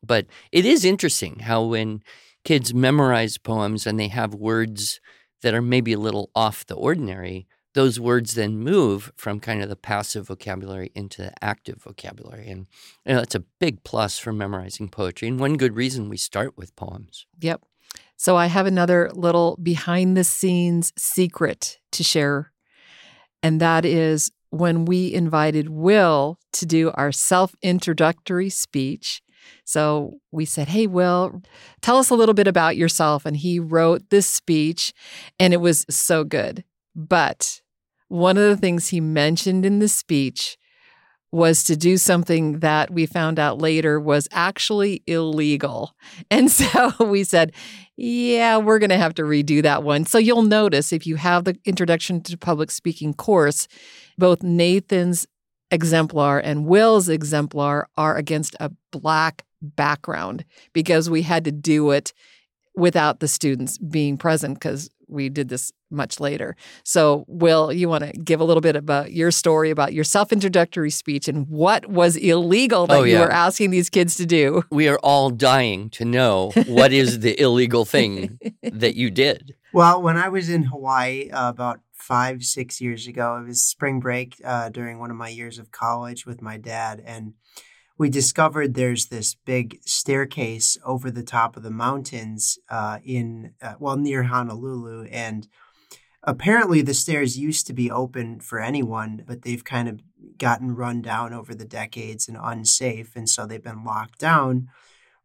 But 0.02 0.26
it 0.50 0.64
is 0.64 0.84
interesting 0.84 1.40
how 1.40 1.64
when 1.64 2.02
kids 2.44 2.72
memorize 2.72 3.38
poems 3.38 3.86
and 3.86 3.98
they 3.98 4.08
have 4.08 4.34
words 4.34 5.00
that 5.42 5.54
are 5.54 5.62
maybe 5.62 5.92
a 5.92 5.98
little 5.98 6.30
off 6.34 6.66
the 6.66 6.74
ordinary, 6.74 7.46
those 7.74 7.98
words 7.98 8.34
then 8.34 8.58
move 8.58 9.12
from 9.16 9.40
kind 9.40 9.62
of 9.62 9.68
the 9.68 9.76
passive 9.76 10.26
vocabulary 10.26 10.90
into 10.94 11.22
the 11.22 11.32
active 11.42 11.82
vocabulary. 11.82 12.48
And 12.48 12.66
you 13.06 13.14
know, 13.14 13.20
that's 13.20 13.34
a 13.34 13.44
big 13.60 13.82
plus 13.84 14.18
for 14.18 14.32
memorizing 14.32 14.88
poetry. 14.88 15.28
And 15.28 15.40
one 15.40 15.56
good 15.56 15.76
reason 15.76 16.08
we 16.08 16.16
start 16.16 16.56
with 16.56 16.76
poems. 16.76 17.26
Yep. 17.40 17.62
So 18.16 18.36
I 18.36 18.46
have 18.46 18.66
another 18.66 19.10
little 19.14 19.58
behind 19.62 20.16
the 20.16 20.24
scenes 20.24 20.92
secret 20.96 21.78
to 21.92 22.04
share. 22.04 22.52
And 23.42 23.60
that 23.60 23.84
is 23.84 24.30
when 24.50 24.84
we 24.84 25.12
invited 25.12 25.70
Will 25.70 26.38
to 26.52 26.66
do 26.66 26.92
our 26.94 27.10
self 27.10 27.54
introductory 27.62 28.50
speech. 28.50 29.22
So 29.64 30.20
we 30.30 30.44
said, 30.44 30.68
Hey, 30.68 30.86
Will, 30.86 31.42
tell 31.80 31.96
us 31.96 32.10
a 32.10 32.14
little 32.14 32.34
bit 32.34 32.46
about 32.46 32.76
yourself. 32.76 33.26
And 33.26 33.36
he 33.36 33.58
wrote 33.58 34.10
this 34.10 34.28
speech, 34.28 34.92
and 35.40 35.52
it 35.52 35.56
was 35.56 35.84
so 35.88 36.22
good. 36.22 36.64
But 36.94 37.61
one 38.12 38.36
of 38.36 38.44
the 38.44 38.58
things 38.58 38.88
he 38.88 39.00
mentioned 39.00 39.64
in 39.64 39.78
the 39.78 39.88
speech 39.88 40.58
was 41.32 41.64
to 41.64 41.74
do 41.74 41.96
something 41.96 42.58
that 42.58 42.90
we 42.90 43.06
found 43.06 43.38
out 43.38 43.56
later 43.56 43.98
was 43.98 44.28
actually 44.30 45.02
illegal. 45.06 45.94
And 46.30 46.50
so 46.50 46.92
we 47.00 47.24
said, 47.24 47.52
yeah, 47.96 48.58
we're 48.58 48.78
going 48.78 48.90
to 48.90 48.98
have 48.98 49.14
to 49.14 49.22
redo 49.22 49.62
that 49.62 49.82
one. 49.82 50.04
So 50.04 50.18
you'll 50.18 50.42
notice 50.42 50.92
if 50.92 51.06
you 51.06 51.16
have 51.16 51.44
the 51.44 51.56
introduction 51.64 52.20
to 52.24 52.36
public 52.36 52.70
speaking 52.70 53.14
course, 53.14 53.66
both 54.18 54.42
Nathan's 54.42 55.26
exemplar 55.70 56.38
and 56.38 56.66
Will's 56.66 57.08
exemplar 57.08 57.88
are 57.96 58.16
against 58.16 58.54
a 58.60 58.70
black 58.90 59.44
background 59.62 60.44
because 60.74 61.08
we 61.08 61.22
had 61.22 61.44
to 61.46 61.52
do 61.52 61.90
it 61.92 62.12
without 62.74 63.20
the 63.20 63.28
students 63.28 63.78
being 63.78 64.18
present 64.18 64.54
because 64.54 64.90
we 65.12 65.28
did 65.28 65.48
this 65.48 65.72
much 65.90 66.18
later. 66.20 66.56
So, 66.84 67.24
Will, 67.28 67.72
you 67.72 67.88
want 67.88 68.04
to 68.04 68.12
give 68.12 68.40
a 68.40 68.44
little 68.44 68.60
bit 68.60 68.76
about 68.76 69.12
your 69.12 69.30
story 69.30 69.70
about 69.70 69.92
your 69.92 70.04
self 70.04 70.32
introductory 70.32 70.90
speech 70.90 71.28
and 71.28 71.46
what 71.48 71.86
was 71.86 72.16
illegal 72.16 72.86
that 72.86 72.98
oh, 72.98 73.02
yeah. 73.02 73.18
you 73.18 73.20
were 73.20 73.30
asking 73.30 73.70
these 73.70 73.90
kids 73.90 74.16
to 74.16 74.26
do? 74.26 74.64
We 74.70 74.88
are 74.88 74.98
all 75.02 75.30
dying 75.30 75.90
to 75.90 76.04
know 76.04 76.52
what 76.66 76.92
is 76.92 77.20
the 77.20 77.38
illegal 77.40 77.84
thing 77.84 78.38
that 78.62 78.96
you 78.96 79.10
did. 79.10 79.54
Well, 79.72 80.02
when 80.02 80.16
I 80.16 80.28
was 80.28 80.48
in 80.48 80.64
Hawaii 80.64 81.30
uh, 81.30 81.48
about 81.48 81.80
five, 81.92 82.42
six 82.42 82.80
years 82.80 83.06
ago, 83.06 83.36
it 83.36 83.46
was 83.46 83.64
spring 83.64 84.00
break 84.00 84.40
uh, 84.44 84.68
during 84.68 84.98
one 84.98 85.10
of 85.10 85.16
my 85.16 85.28
years 85.28 85.58
of 85.58 85.70
college 85.70 86.26
with 86.26 86.42
my 86.42 86.56
dad. 86.56 87.02
And 87.04 87.34
we 87.98 88.08
discovered 88.10 88.74
there's 88.74 89.06
this 89.06 89.34
big 89.34 89.78
staircase 89.84 90.78
over 90.84 91.10
the 91.10 91.22
top 91.22 91.56
of 91.56 91.62
the 91.62 91.70
mountains 91.70 92.58
uh, 92.68 92.98
in 93.04 93.54
uh, 93.62 93.74
well 93.78 93.96
near 93.96 94.24
Honolulu, 94.24 95.04
and 95.10 95.46
apparently 96.24 96.82
the 96.82 96.94
stairs 96.94 97.38
used 97.38 97.66
to 97.66 97.72
be 97.72 97.90
open 97.90 98.40
for 98.40 98.60
anyone, 98.60 99.22
but 99.26 99.42
they've 99.42 99.64
kind 99.64 99.88
of 99.88 100.00
gotten 100.38 100.74
run 100.74 101.02
down 101.02 101.32
over 101.32 101.54
the 101.54 101.64
decades 101.64 102.28
and 102.28 102.38
unsafe, 102.40 103.14
and 103.16 103.28
so 103.28 103.46
they've 103.46 103.62
been 103.62 103.84
locked 103.84 104.18
down. 104.18 104.68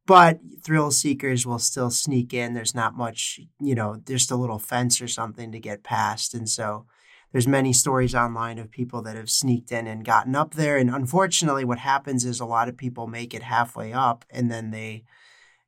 but 0.08 0.40
thrill 0.64 0.90
seekers 0.90 1.46
will 1.46 1.60
still 1.60 1.92
sneak 1.92 2.34
in. 2.34 2.54
There's 2.54 2.74
not 2.74 2.96
much, 2.96 3.40
you 3.60 3.76
know, 3.76 4.02
just 4.08 4.32
a 4.32 4.38
little 4.38 4.58
fence 4.58 5.02
or 5.02 5.08
something 5.08 5.52
to 5.52 5.60
get 5.60 5.84
past. 5.84 6.34
And 6.34 6.50
so 6.50 6.86
there's 7.32 7.48
many 7.48 7.74
stories 7.74 8.16
online 8.16 8.58
of 8.58 8.72
people 8.72 9.02
that 9.04 9.16
have 9.16 9.30
sneaked 9.30 9.72
in 9.72 9.88
and 9.88 10.06
gotten 10.06 10.36
up 10.36 10.54
there. 10.54 10.78
And 10.78 10.90
unfortunately, 10.90 11.66
what 11.66 11.80
happens 11.80 12.26
is 12.26 12.40
a 12.40 12.46
lot 12.46 12.70
of 12.70 12.78
people 12.78 13.08
make 13.08 13.34
it 13.34 13.44
halfway 13.44 13.94
up 13.94 14.26
and 14.30 14.50
then 14.50 14.72
they 14.72 15.04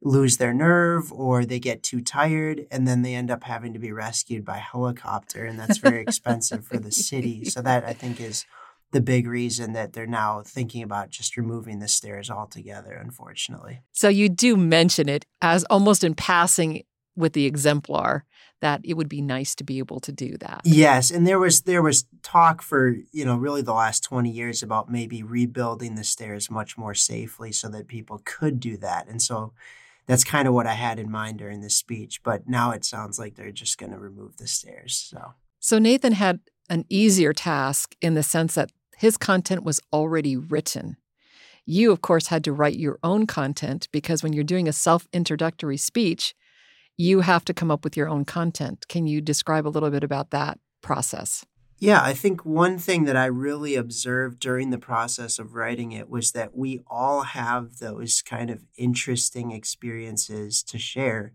lose 0.01 0.38
their 0.38 0.54
nerve 0.54 1.12
or 1.12 1.44
they 1.44 1.60
get 1.60 1.84
too 1.84 2.01
tired 2.01 2.66
and 2.72 2.88
then 2.88 3.01
they 3.01 3.13
end 3.13 3.30
up 3.30 3.44
having 3.44 3.74
to 3.74 3.80
be 3.80 3.92
rescued 3.92 4.46
by 4.46 4.58
helicopter. 4.58 5.46
And 5.46 5.60
that's 5.60 5.78
very 5.78 6.01
expensive 6.01 6.66
for 6.66 6.78
the 6.78 6.92
city. 6.92 7.44
So 7.50 7.62
that 7.62 7.84
I 7.84 7.94
think 7.94 8.22
is 8.22 8.46
the 8.92 9.01
big 9.01 9.28
reason 9.28 9.74
that 9.74 9.94
they're 9.94 10.08
now 10.08 10.42
thinking 10.46 10.84
about 10.84 11.10
just 11.10 11.36
removing 11.36 11.80
the 11.80 11.88
stairs 11.88 12.30
altogether, 12.30 12.94
unfortunately. 12.94 13.82
So 13.92 14.08
you 14.08 14.30
do 14.30 14.56
mention 14.56 15.10
it 15.10 15.25
as 15.42 15.63
almost 15.66 16.04
in 16.04 16.16
passing 16.16 16.84
with 17.20 17.34
the 17.34 17.46
exemplar 17.46 18.24
that 18.62 18.82
it 18.84 18.96
would 18.96 19.10
be 19.10 19.22
nice 19.22 19.56
to 19.56 19.64
be 19.64 19.78
able 19.78 20.00
to 20.00 20.12
do 20.12 20.38
that. 20.38 20.62
Yes, 20.64 21.12
and 21.12 21.28
there 21.28 21.40
was 21.40 21.62
there 21.62 21.82
was 21.82 22.06
talk 22.24 22.62
for, 22.62 22.96
you 23.12 23.26
know, 23.26 23.36
really 23.36 23.62
the 23.62 23.74
last 23.74 24.04
20 24.04 24.30
years 24.30 24.64
about 24.64 24.90
maybe 24.90 25.22
rebuilding 25.22 25.96
the 25.96 26.04
stairs 26.04 26.50
much 26.50 26.78
more 26.78 26.94
safely 26.94 27.52
so 27.52 27.70
that 27.70 27.88
people 27.88 28.22
could 28.26 28.60
do 28.60 28.78
that. 28.78 29.08
And 29.08 29.22
so 29.22 29.54
that's 30.08 30.24
kind 30.24 30.48
of 30.48 30.54
what 30.54 30.68
I 30.68 30.74
had 30.74 30.98
in 30.98 31.12
mind 31.12 31.38
during 31.38 31.62
this 31.62 31.76
speech, 31.76 32.24
but 32.24 32.48
now 32.50 32.72
it 32.72 32.84
sounds 32.84 33.20
like 33.20 33.36
they're 33.36 33.52
just 33.52 33.78
going 33.78 33.92
to 33.92 34.00
remove 34.00 34.38
the 34.38 34.48
stairs. 34.48 34.96
So 35.10 35.34
So 35.60 35.78
Nathan 35.78 36.14
had 36.14 36.40
an 36.70 36.86
easier 36.90 37.34
task 37.34 37.96
in 38.02 38.14
the 38.14 38.24
sense 38.24 38.56
that 38.56 38.72
his 38.98 39.18
content 39.18 39.64
was 39.64 39.80
already 39.94 40.36
written. 40.36 40.98
You, 41.66 41.92
of 41.92 42.02
course, 42.02 42.28
had 42.28 42.44
to 42.46 42.52
write 42.52 42.78
your 42.78 43.00
own 43.04 43.28
content 43.28 43.88
because 43.92 44.24
when 44.24 44.34
you're 44.34 44.44
doing 44.44 44.68
a 44.68 44.74
self 44.74 45.08
introductory 45.14 45.78
speech, 45.78 46.34
you 47.00 47.22
have 47.22 47.46
to 47.46 47.53
come 47.53 47.72
up 47.72 47.86
with 47.86 47.96
your 47.96 48.10
own 48.10 48.25
content. 48.25 48.86
Can 48.89 49.08
you 49.08 49.22
describe 49.22 49.65
a 49.65 49.70
little 49.70 49.89
bit 49.89 50.03
about 50.03 50.32
that 50.32 50.60
process? 50.82 51.46
Yeah, 51.77 52.01
I 52.03 52.13
think 52.13 52.44
one 52.44 52.77
thing 52.77 53.06
that 53.06 53.15
I 53.15 53.27
really 53.27 53.75
observed 53.75 54.38
during 54.41 54.70
the 54.70 54.77
process 54.77 55.39
of 55.39 55.56
writing 55.56 55.94
it 55.94 56.10
was 56.10 56.34
that 56.34 56.58
we 56.58 56.82
all 56.88 57.22
have 57.22 57.77
those 57.77 58.22
kind 58.22 58.50
of 58.50 58.65
interesting 58.75 59.51
experiences 59.51 60.62
to 60.63 60.77
share. 60.77 61.32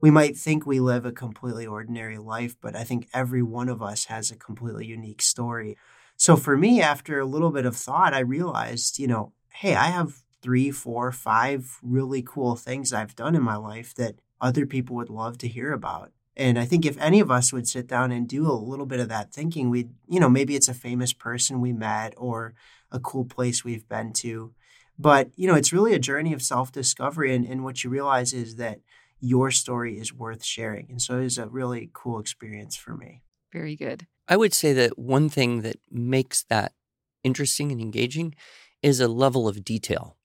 We 0.00 0.12
might 0.12 0.36
think 0.36 0.64
we 0.64 0.78
live 0.78 1.04
a 1.04 1.10
completely 1.10 1.66
ordinary 1.66 2.18
life, 2.18 2.54
but 2.60 2.76
I 2.76 2.84
think 2.84 3.08
every 3.12 3.42
one 3.42 3.68
of 3.68 3.82
us 3.82 4.04
has 4.04 4.30
a 4.30 4.36
completely 4.36 4.86
unique 4.86 5.22
story. 5.22 5.76
So 6.16 6.36
for 6.36 6.56
me, 6.56 6.80
after 6.80 7.18
a 7.18 7.26
little 7.26 7.50
bit 7.50 7.66
of 7.66 7.74
thought, 7.74 8.14
I 8.14 8.20
realized, 8.20 9.00
you 9.00 9.08
know, 9.08 9.32
hey, 9.54 9.74
I 9.74 9.86
have 9.86 10.22
three, 10.40 10.70
four, 10.70 11.10
five 11.10 11.78
really 11.82 12.22
cool 12.22 12.54
things 12.54 12.92
I've 12.92 13.16
done 13.16 13.34
in 13.34 13.42
my 13.42 13.56
life 13.56 13.92
that 13.96 14.14
other 14.40 14.66
people 14.66 14.96
would 14.96 15.10
love 15.10 15.38
to 15.38 15.48
hear 15.48 15.72
about. 15.72 16.12
And 16.36 16.58
I 16.58 16.64
think 16.64 16.86
if 16.86 16.96
any 16.98 17.20
of 17.20 17.30
us 17.30 17.52
would 17.52 17.68
sit 17.68 17.86
down 17.86 18.12
and 18.12 18.28
do 18.28 18.50
a 18.50 18.52
little 18.52 18.86
bit 18.86 19.00
of 19.00 19.08
that 19.08 19.32
thinking, 19.32 19.68
we'd, 19.68 19.90
you 20.08 20.20
know, 20.20 20.28
maybe 20.28 20.56
it's 20.56 20.68
a 20.68 20.74
famous 20.74 21.12
person 21.12 21.60
we 21.60 21.72
met 21.72 22.14
or 22.16 22.54
a 22.90 23.00
cool 23.00 23.24
place 23.24 23.64
we've 23.64 23.88
been 23.88 24.12
to. 24.14 24.54
But, 24.98 25.30
you 25.36 25.46
know, 25.46 25.54
it's 25.54 25.72
really 25.72 25.94
a 25.94 25.98
journey 25.98 26.32
of 26.32 26.42
self 26.42 26.72
discovery. 26.72 27.34
And, 27.34 27.46
and 27.46 27.64
what 27.64 27.84
you 27.84 27.90
realize 27.90 28.32
is 28.32 28.56
that 28.56 28.80
your 29.20 29.50
story 29.50 29.98
is 29.98 30.14
worth 30.14 30.44
sharing. 30.44 30.86
And 30.90 31.02
so 31.02 31.18
it 31.18 31.24
was 31.24 31.38
a 31.38 31.46
really 31.46 31.90
cool 31.92 32.18
experience 32.18 32.76
for 32.76 32.96
me. 32.96 33.22
Very 33.52 33.76
good. 33.76 34.06
I 34.28 34.36
would 34.36 34.54
say 34.54 34.72
that 34.72 34.98
one 34.98 35.28
thing 35.28 35.62
that 35.62 35.76
makes 35.90 36.44
that 36.44 36.72
interesting 37.24 37.72
and 37.72 37.80
engaging 37.80 38.34
is 38.82 39.00
a 39.00 39.08
level 39.08 39.48
of 39.48 39.64
detail. 39.64 40.16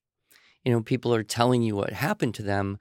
You 0.64 0.72
know, 0.72 0.82
people 0.82 1.14
are 1.14 1.24
telling 1.24 1.62
you 1.62 1.76
what 1.76 1.94
happened 1.94 2.36
to 2.36 2.44
them, 2.44 2.78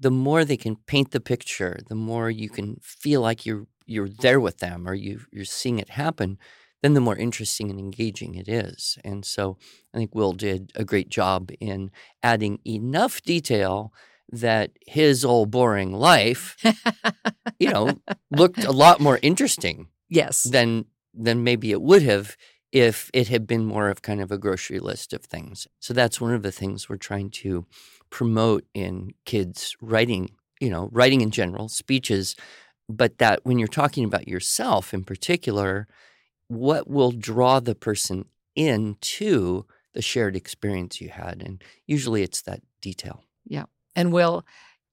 the 0.00 0.10
more 0.10 0.44
they 0.44 0.56
can 0.56 0.76
paint 0.76 1.12
the 1.12 1.20
picture, 1.20 1.78
the 1.88 1.94
more 1.94 2.30
you 2.30 2.48
can 2.50 2.78
feel 2.82 3.20
like 3.20 3.46
you're 3.46 3.66
you're 3.86 4.08
there 4.08 4.40
with 4.40 4.58
them 4.58 4.88
or 4.88 4.94
you 4.94 5.20
you're 5.32 5.44
seeing 5.44 5.78
it 5.78 5.90
happen, 5.90 6.38
then 6.82 6.94
the 6.94 7.00
more 7.00 7.16
interesting 7.16 7.70
and 7.70 7.78
engaging 7.78 8.34
it 8.34 8.48
is. 8.48 8.98
And 9.04 9.24
so 9.24 9.58
I 9.94 9.98
think 9.98 10.14
Will 10.14 10.32
did 10.32 10.72
a 10.74 10.84
great 10.84 11.10
job 11.10 11.50
in 11.60 11.90
adding 12.22 12.60
enough 12.66 13.22
detail 13.22 13.92
that 14.32 14.70
his 14.86 15.24
old 15.24 15.50
boring 15.50 15.92
life, 15.92 16.56
you 17.58 17.70
know, 17.70 18.00
looked 18.30 18.64
a 18.64 18.72
lot 18.72 19.00
more 19.00 19.18
interesting 19.22 19.88
Yes. 20.08 20.42
than 20.42 20.86
than 21.14 21.44
maybe 21.44 21.70
it 21.72 21.82
would 21.82 22.02
have 22.02 22.36
if 22.72 23.10
it 23.12 23.28
had 23.28 23.46
been 23.46 23.64
more 23.64 23.88
of 23.88 24.02
kind 24.02 24.20
of 24.20 24.30
a 24.30 24.38
grocery 24.38 24.78
list 24.78 25.12
of 25.12 25.24
things. 25.24 25.66
So 25.80 25.92
that's 25.92 26.20
one 26.20 26.32
of 26.32 26.42
the 26.42 26.52
things 26.52 26.88
we're 26.88 26.96
trying 26.96 27.30
to 27.30 27.66
promote 28.10 28.64
in 28.74 29.12
kids 29.24 29.76
writing, 29.80 30.30
you 30.60 30.70
know, 30.70 30.88
writing 30.92 31.20
in 31.20 31.30
general, 31.30 31.68
speeches, 31.68 32.36
but 32.88 33.18
that 33.18 33.40
when 33.44 33.58
you're 33.58 33.68
talking 33.68 34.04
about 34.04 34.28
yourself 34.28 34.94
in 34.94 35.04
particular, 35.04 35.88
what 36.48 36.88
will 36.88 37.12
draw 37.12 37.60
the 37.60 37.74
person 37.74 38.24
into 38.56 39.64
the 39.94 40.02
shared 40.02 40.36
experience 40.36 41.00
you 41.00 41.08
had 41.08 41.42
and 41.44 41.62
usually 41.86 42.22
it's 42.22 42.42
that 42.42 42.60
detail. 42.80 43.24
Yeah. 43.44 43.64
And 43.96 44.12
Will, 44.12 44.44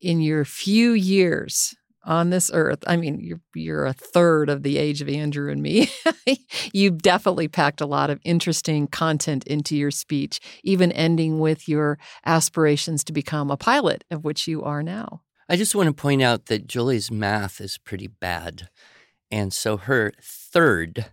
in 0.01 0.21
your 0.21 0.45
few 0.45 0.91
years 0.91 1.75
on 2.07 2.29
this 2.29 2.49
earth, 2.53 2.83
I 2.87 2.95
mean, 2.95 3.19
you're 3.19 3.41
you're 3.53 3.85
a 3.85 3.93
third 3.93 4.49
of 4.49 4.63
the 4.63 4.77
age 4.77 5.01
of 5.01 5.09
Andrew 5.09 5.51
and 5.51 5.61
me. 5.61 5.91
You've 6.73 7.01
definitely 7.01 7.49
packed 7.49 7.81
a 7.81 7.85
lot 7.85 8.09
of 8.09 8.19
interesting 8.23 8.87
content 8.87 9.45
into 9.45 9.75
your 9.75 9.91
speech, 9.91 10.39
even 10.63 10.91
ending 10.93 11.39
with 11.39 11.67
your 11.67 11.99
aspirations 12.25 13.03
to 13.03 13.13
become 13.13 13.51
a 13.51 13.57
pilot, 13.57 14.05
of 14.09 14.23
which 14.23 14.47
you 14.47 14.63
are 14.63 14.81
now. 14.81 15.21
I 15.49 15.57
just 15.57 15.75
want 15.75 15.87
to 15.87 15.93
point 15.93 16.21
out 16.21 16.47
that 16.47 16.67
Julie's 16.67 17.11
math 17.11 17.61
is 17.61 17.77
pretty 17.77 18.07
bad. 18.07 18.69
And 19.29 19.53
so 19.53 19.77
her 19.77 20.13
third 20.21 21.05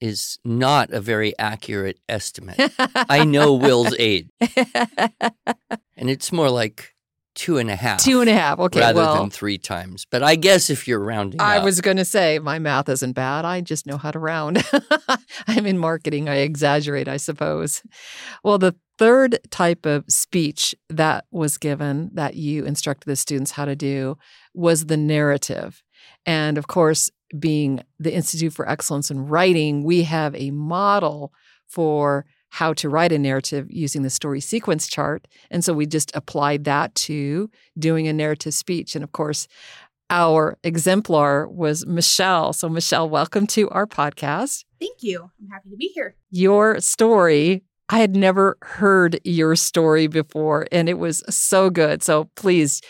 is 0.00 0.38
not 0.44 0.90
a 0.90 1.00
very 1.00 1.38
accurate 1.38 1.98
estimate. 2.08 2.72
I 2.94 3.24
know 3.24 3.54
Will's 3.54 3.94
age, 3.98 4.28
and 4.40 6.08
it's 6.08 6.32
more 6.32 6.50
like 6.50 6.94
two 7.38 7.56
and 7.56 7.70
a 7.70 7.76
half. 7.76 8.02
Two 8.02 8.20
and 8.20 8.28
a 8.28 8.34
half. 8.34 8.58
Okay, 8.58 8.80
rather 8.80 9.00
well, 9.00 9.16
than 9.16 9.30
three 9.30 9.58
times. 9.58 10.04
But 10.10 10.22
I 10.22 10.34
guess 10.34 10.68
if 10.68 10.88
you're 10.88 10.98
rounding 10.98 11.40
I 11.40 11.58
up, 11.58 11.64
was 11.64 11.80
going 11.80 11.96
to 11.96 12.04
say 12.04 12.38
my 12.40 12.58
math 12.58 12.88
isn't 12.88 13.12
bad. 13.12 13.44
I 13.44 13.60
just 13.60 13.86
know 13.86 13.96
how 13.96 14.10
to 14.10 14.18
round. 14.18 14.62
I'm 15.46 15.64
in 15.64 15.78
marketing. 15.78 16.28
I 16.28 16.38
exaggerate, 16.38 17.08
I 17.08 17.16
suppose. 17.16 17.82
Well, 18.42 18.58
the 18.58 18.74
third 18.98 19.38
type 19.50 19.86
of 19.86 20.04
speech 20.08 20.74
that 20.90 21.24
was 21.30 21.56
given 21.56 22.10
that 22.14 22.34
you 22.34 22.64
instructed 22.64 23.08
the 23.08 23.16
students 23.16 23.52
how 23.52 23.64
to 23.64 23.76
do 23.76 24.18
was 24.52 24.86
the 24.86 24.96
narrative. 24.96 25.82
And 26.26 26.58
of 26.58 26.66
course, 26.66 27.08
being 27.38 27.82
the 28.00 28.12
Institute 28.12 28.52
for 28.52 28.68
Excellence 28.68 29.10
in 29.10 29.26
Writing, 29.26 29.84
we 29.84 30.02
have 30.02 30.34
a 30.34 30.50
model 30.50 31.32
for 31.68 32.26
how 32.50 32.72
to 32.74 32.88
write 32.88 33.12
a 33.12 33.18
narrative 33.18 33.66
using 33.70 34.02
the 34.02 34.10
story 34.10 34.40
sequence 34.40 34.86
chart. 34.86 35.28
And 35.50 35.64
so 35.64 35.72
we 35.72 35.86
just 35.86 36.10
applied 36.14 36.64
that 36.64 36.94
to 36.96 37.50
doing 37.78 38.08
a 38.08 38.12
narrative 38.12 38.54
speech. 38.54 38.94
And 38.94 39.04
of 39.04 39.12
course, 39.12 39.46
our 40.10 40.56
exemplar 40.64 41.46
was 41.48 41.86
Michelle. 41.86 42.52
So, 42.52 42.68
Michelle, 42.68 43.08
welcome 43.08 43.46
to 43.48 43.68
our 43.70 43.86
podcast. 43.86 44.64
Thank 44.80 45.02
you. 45.02 45.30
I'm 45.40 45.48
happy 45.48 45.70
to 45.70 45.76
be 45.76 45.92
here. 45.94 46.16
Your 46.30 46.80
story, 46.80 47.62
I 47.90 47.98
had 47.98 48.16
never 48.16 48.56
heard 48.62 49.20
your 49.24 49.54
story 49.54 50.06
before, 50.06 50.66
and 50.72 50.88
it 50.88 50.98
was 50.98 51.22
so 51.28 51.68
good. 51.68 52.02
So, 52.02 52.30
please 52.36 52.80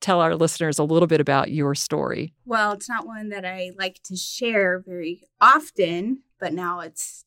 tell 0.00 0.20
our 0.20 0.36
listeners 0.36 0.78
a 0.78 0.84
little 0.84 1.08
bit 1.08 1.20
about 1.20 1.50
your 1.50 1.74
story. 1.74 2.32
Well, 2.44 2.72
it's 2.72 2.88
not 2.88 3.06
one 3.06 3.30
that 3.30 3.44
I 3.44 3.72
like 3.76 4.00
to 4.04 4.16
share 4.16 4.78
very 4.78 5.22
often, 5.40 6.22
but 6.38 6.52
now 6.52 6.78
it's 6.80 7.24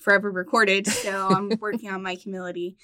forever 0.00 0.30
recorded. 0.30 0.86
So 0.86 1.28
I'm 1.28 1.50
working 1.60 1.90
on 1.90 2.02
my 2.02 2.14
humility. 2.14 2.76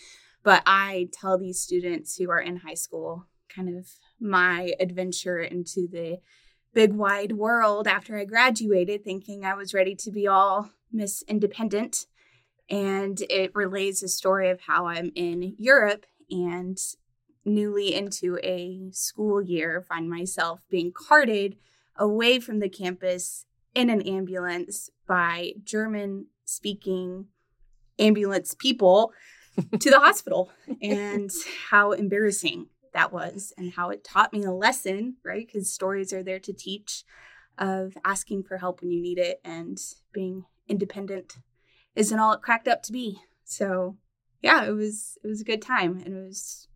But 0.42 0.62
I 0.66 1.08
tell 1.12 1.38
these 1.38 1.60
students 1.60 2.16
who 2.16 2.30
are 2.30 2.40
in 2.40 2.58
high 2.58 2.74
school 2.74 3.26
kind 3.48 3.76
of 3.76 3.88
my 4.20 4.74
adventure 4.78 5.40
into 5.40 5.88
the 5.90 6.18
big 6.72 6.92
wide 6.92 7.32
world 7.32 7.88
after 7.88 8.18
I 8.18 8.24
graduated, 8.24 9.02
thinking 9.02 9.44
I 9.44 9.54
was 9.54 9.74
ready 9.74 9.94
to 9.96 10.10
be 10.10 10.26
all 10.26 10.70
Miss 10.92 11.22
Independent. 11.22 12.06
And 12.68 13.20
it 13.30 13.52
relays 13.54 14.02
a 14.02 14.08
story 14.08 14.50
of 14.50 14.60
how 14.62 14.86
I'm 14.86 15.10
in 15.14 15.54
Europe 15.58 16.06
and 16.30 16.78
newly 17.44 17.94
into 17.94 18.38
a 18.42 18.90
school 18.92 19.40
year, 19.40 19.80
find 19.88 20.10
myself 20.10 20.60
being 20.68 20.92
carted 20.92 21.56
away 21.96 22.40
from 22.40 22.58
the 22.58 22.68
campus 22.68 23.46
in 23.74 23.88
an 23.88 24.02
ambulance 24.02 24.90
by 25.06 25.52
German 25.62 26.26
speaking 26.46 27.26
ambulance 27.98 28.54
people 28.54 29.12
to 29.80 29.90
the 29.90 30.00
hospital 30.00 30.50
and 30.82 31.30
how 31.70 31.92
embarrassing 31.92 32.66
that 32.92 33.12
was 33.12 33.52
and 33.58 33.72
how 33.72 33.90
it 33.90 34.04
taught 34.04 34.32
me 34.32 34.42
a 34.44 34.50
lesson, 34.50 35.16
right? 35.24 35.46
Because 35.46 35.70
stories 35.70 36.12
are 36.12 36.22
there 36.22 36.40
to 36.40 36.52
teach 36.52 37.04
of 37.58 37.96
asking 38.04 38.42
for 38.42 38.58
help 38.58 38.80
when 38.80 38.90
you 38.90 39.00
need 39.00 39.18
it 39.18 39.40
and 39.44 39.78
being 40.12 40.44
independent 40.68 41.38
isn't 41.94 42.18
all 42.18 42.32
it 42.32 42.42
cracked 42.42 42.68
up 42.68 42.82
to 42.82 42.92
be. 42.92 43.18
So, 43.44 43.96
yeah, 44.42 44.64
it 44.64 44.72
was 44.72 45.18
it 45.22 45.26
was 45.26 45.40
a 45.40 45.44
good 45.44 45.62
time 45.62 46.02
and 46.04 46.14
it 46.16 46.26
was 46.26 46.68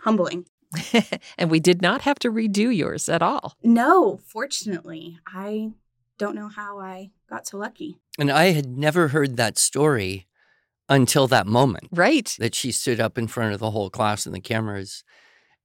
humbling. 0.00 0.46
and 1.38 1.50
we 1.50 1.60
did 1.60 1.82
not 1.82 2.02
have 2.02 2.18
to 2.20 2.30
redo 2.30 2.74
yours 2.74 3.08
at 3.08 3.22
all. 3.22 3.54
No, 3.62 4.18
fortunately, 4.18 5.18
I 5.26 5.70
don't 6.18 6.34
know 6.34 6.48
how 6.48 6.78
I 6.78 7.10
got 7.28 7.46
so 7.46 7.56
lucky. 7.58 7.98
And 8.18 8.30
I 8.30 8.52
had 8.52 8.66
never 8.66 9.08
heard 9.08 9.36
that 9.36 9.58
story 9.58 10.26
until 10.88 11.26
that 11.28 11.46
moment 11.46 11.88
Right. 11.92 12.34
that 12.38 12.54
she 12.54 12.72
stood 12.72 12.98
up 13.00 13.18
in 13.18 13.26
front 13.26 13.52
of 13.52 13.60
the 13.60 13.70
whole 13.70 13.90
class 13.90 14.24
and 14.26 14.34
the 14.34 14.40
cameras 14.40 15.04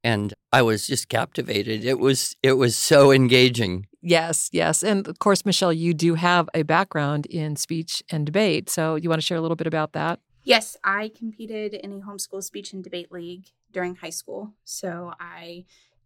and 0.03 0.33
I 0.51 0.61
was 0.61 0.85
just 0.85 1.07
captivated. 1.07 1.85
It 1.85 1.97
was 1.97 2.35
it 2.43 2.53
was 2.53 2.75
so 2.75 3.11
engaging. 3.11 3.87
Yes, 4.01 4.49
yes. 4.51 4.83
And 4.83 5.07
of 5.07 5.19
course, 5.19 5.45
Michelle, 5.45 5.71
you 5.71 5.93
do 5.93 6.15
have 6.15 6.49
a 6.53 6.63
background 6.63 7.25
in 7.27 7.55
speech 7.55 8.03
and 8.09 8.25
debate. 8.25 8.69
So 8.69 8.95
you 8.95 9.07
want 9.09 9.21
to 9.21 9.25
share 9.25 9.37
a 9.37 9.41
little 9.41 9.55
bit 9.55 9.65
about 9.67 9.93
that? 9.93 10.19
Yes, 10.43 10.75
I 10.83 11.09
competed 11.17 11.73
in 11.73 11.93
a 11.93 11.99
homeschool 12.01 12.43
speech 12.43 12.73
and 12.73 12.83
debate 12.83 13.13
league 13.13 13.45
during 13.71 13.95
high 13.95 14.09
school. 14.09 14.51
So 14.65 15.13
I 15.21 15.63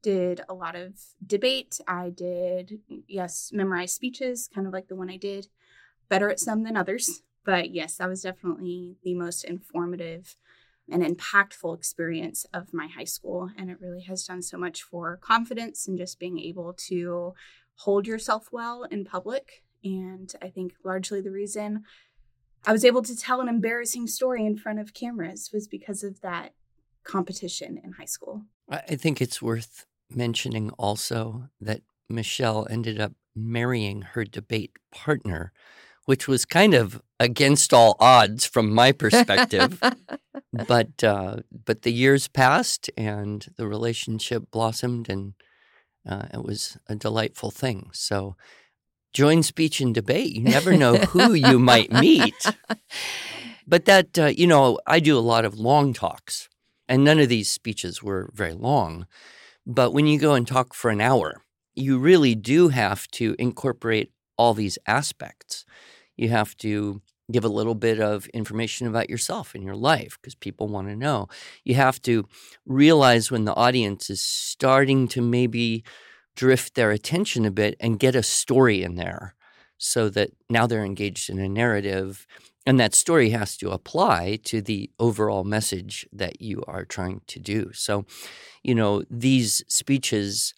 did 0.07 0.39
a 0.47 0.53
lot 0.53 0.73
of 0.73 0.93
debate. 1.25 1.81
I 1.85 2.11
did, 2.11 2.79
mm, 2.89 3.03
yes, 3.09 3.51
memorize 3.51 3.93
speeches, 3.93 4.49
kind 4.53 4.65
of 4.65 4.71
like 4.71 4.87
the 4.87 4.95
one 4.95 5.09
I 5.09 5.17
did. 5.17 5.47
Better 6.07 6.29
at 6.29 6.39
some 6.39 6.63
than 6.63 6.77
others. 6.77 7.23
But 7.43 7.71
yes, 7.71 7.97
that 7.97 8.07
was 8.07 8.21
definitely 8.21 8.95
the 9.03 9.15
most 9.15 9.43
informative 9.43 10.37
and 10.89 11.03
impactful 11.03 11.75
experience 11.75 12.45
of 12.53 12.73
my 12.73 12.87
high 12.87 13.03
school. 13.03 13.49
And 13.57 13.69
it 13.69 13.81
really 13.81 14.03
has 14.03 14.23
done 14.23 14.41
so 14.41 14.57
much 14.57 14.81
for 14.81 15.17
confidence 15.17 15.89
and 15.89 15.97
just 15.97 16.19
being 16.19 16.39
able 16.39 16.73
to 16.87 17.33
hold 17.75 18.07
yourself 18.07 18.47
well 18.53 18.83
in 18.83 19.03
public. 19.03 19.63
And 19.83 20.33
I 20.41 20.47
think 20.47 20.75
largely 20.85 21.19
the 21.19 21.31
reason 21.31 21.83
I 22.65 22.71
was 22.71 22.85
able 22.85 23.01
to 23.03 23.15
tell 23.15 23.41
an 23.41 23.49
embarrassing 23.49 24.07
story 24.07 24.45
in 24.45 24.55
front 24.55 24.79
of 24.79 24.93
cameras 24.93 25.49
was 25.53 25.67
because 25.67 26.01
of 26.01 26.21
that 26.21 26.53
competition 27.03 27.77
in 27.83 27.93
high 27.93 28.05
school. 28.05 28.43
I 28.69 28.81
I 28.89 28.95
think 28.95 29.21
it's 29.21 29.41
worth 29.41 29.85
mentioning 30.09 30.71
also 30.71 31.49
that 31.61 31.81
Michelle 32.09 32.67
ended 32.69 32.99
up 32.99 33.13
marrying 33.35 34.01
her 34.01 34.23
debate 34.23 34.71
partner, 34.91 35.51
which 36.05 36.27
was 36.27 36.45
kind 36.45 36.73
of 36.73 37.01
against 37.19 37.73
all 37.73 37.95
odds 37.99 38.45
from 38.45 38.73
my 38.73 38.91
perspective. 38.91 39.81
but 40.67 41.03
uh, 41.03 41.37
but 41.65 41.81
the 41.81 41.91
years 41.91 42.27
passed 42.27 42.89
and 42.97 43.47
the 43.57 43.67
relationship 43.67 44.49
blossomed, 44.51 45.09
and 45.09 45.33
uh, 46.07 46.27
it 46.33 46.43
was 46.43 46.77
a 46.87 46.95
delightful 46.95 47.51
thing. 47.51 47.89
So 47.93 48.35
join 49.13 49.43
speech 49.43 49.81
and 49.81 49.93
debate. 49.93 50.33
You 50.33 50.43
never 50.43 50.77
know 50.77 50.95
who 50.97 51.33
you 51.33 51.59
might 51.59 51.91
meet. 51.91 52.35
But 53.67 53.83
that 53.85 54.17
uh, 54.17 54.27
you 54.27 54.47
know, 54.47 54.79
I 54.87 55.01
do 55.01 55.17
a 55.17 55.19
lot 55.19 55.43
of 55.43 55.59
long 55.59 55.93
talks, 55.93 56.47
and 56.87 57.03
none 57.03 57.19
of 57.19 57.27
these 57.27 57.49
speeches 57.49 58.01
were 58.01 58.31
very 58.33 58.53
long. 58.53 59.07
But 59.69 59.91
when 59.91 60.07
you 60.07 60.17
go 60.17 60.33
and 60.33 60.47
talk 60.47 60.73
for 60.73 60.89
an 60.89 61.01
hour, 61.01 61.43
you 61.75 61.99
really 61.99 62.35
do 62.35 62.69
have 62.69 63.05
to 63.09 63.35
incorporate 63.37 64.11
all 64.37 64.53
these 64.53 64.77
aspects. 64.87 65.65
You 66.15 66.29
have 66.29 66.55
to 66.57 67.01
give 67.29 67.43
a 67.43 67.49
little 67.49 67.75
bit 67.75 67.99
of 67.99 68.27
information 68.27 68.87
about 68.87 69.09
yourself 69.09 69.53
and 69.53 69.65
your 69.65 69.75
life 69.75 70.17
because 70.21 70.35
people 70.35 70.69
want 70.69 70.87
to 70.87 70.95
know. 70.95 71.27
You 71.65 71.75
have 71.75 72.01
to 72.03 72.25
realize 72.65 73.29
when 73.29 73.43
the 73.43 73.53
audience 73.55 74.09
is 74.09 74.23
starting 74.23 75.09
to 75.09 75.21
maybe 75.21 75.83
drift 76.37 76.75
their 76.75 76.91
attention 76.91 77.45
a 77.45 77.51
bit 77.51 77.75
and 77.81 77.99
get 77.99 78.15
a 78.15 78.23
story 78.23 78.83
in 78.83 78.95
there 78.95 79.35
so 79.77 80.09
that 80.09 80.31
now 80.49 80.67
they're 80.67 80.83
engaged 80.85 81.29
in 81.29 81.39
a 81.39 81.49
narrative 81.49 82.25
and 82.65 82.79
that 82.79 82.93
story 82.93 83.29
has 83.29 83.55
to 83.57 83.69
apply 83.69 84.37
to 84.43 84.61
the 84.61 84.89
overall 84.99 85.45
message 85.45 86.05
that 86.11 86.41
you 86.41 86.61
are 86.67 86.83
trying 86.83 87.21
to 87.27 87.39
do. 87.39 87.71
So, 87.73 88.05
you 88.61 88.75
know, 88.75 89.03
these 89.09 89.63
speeches 89.69 90.53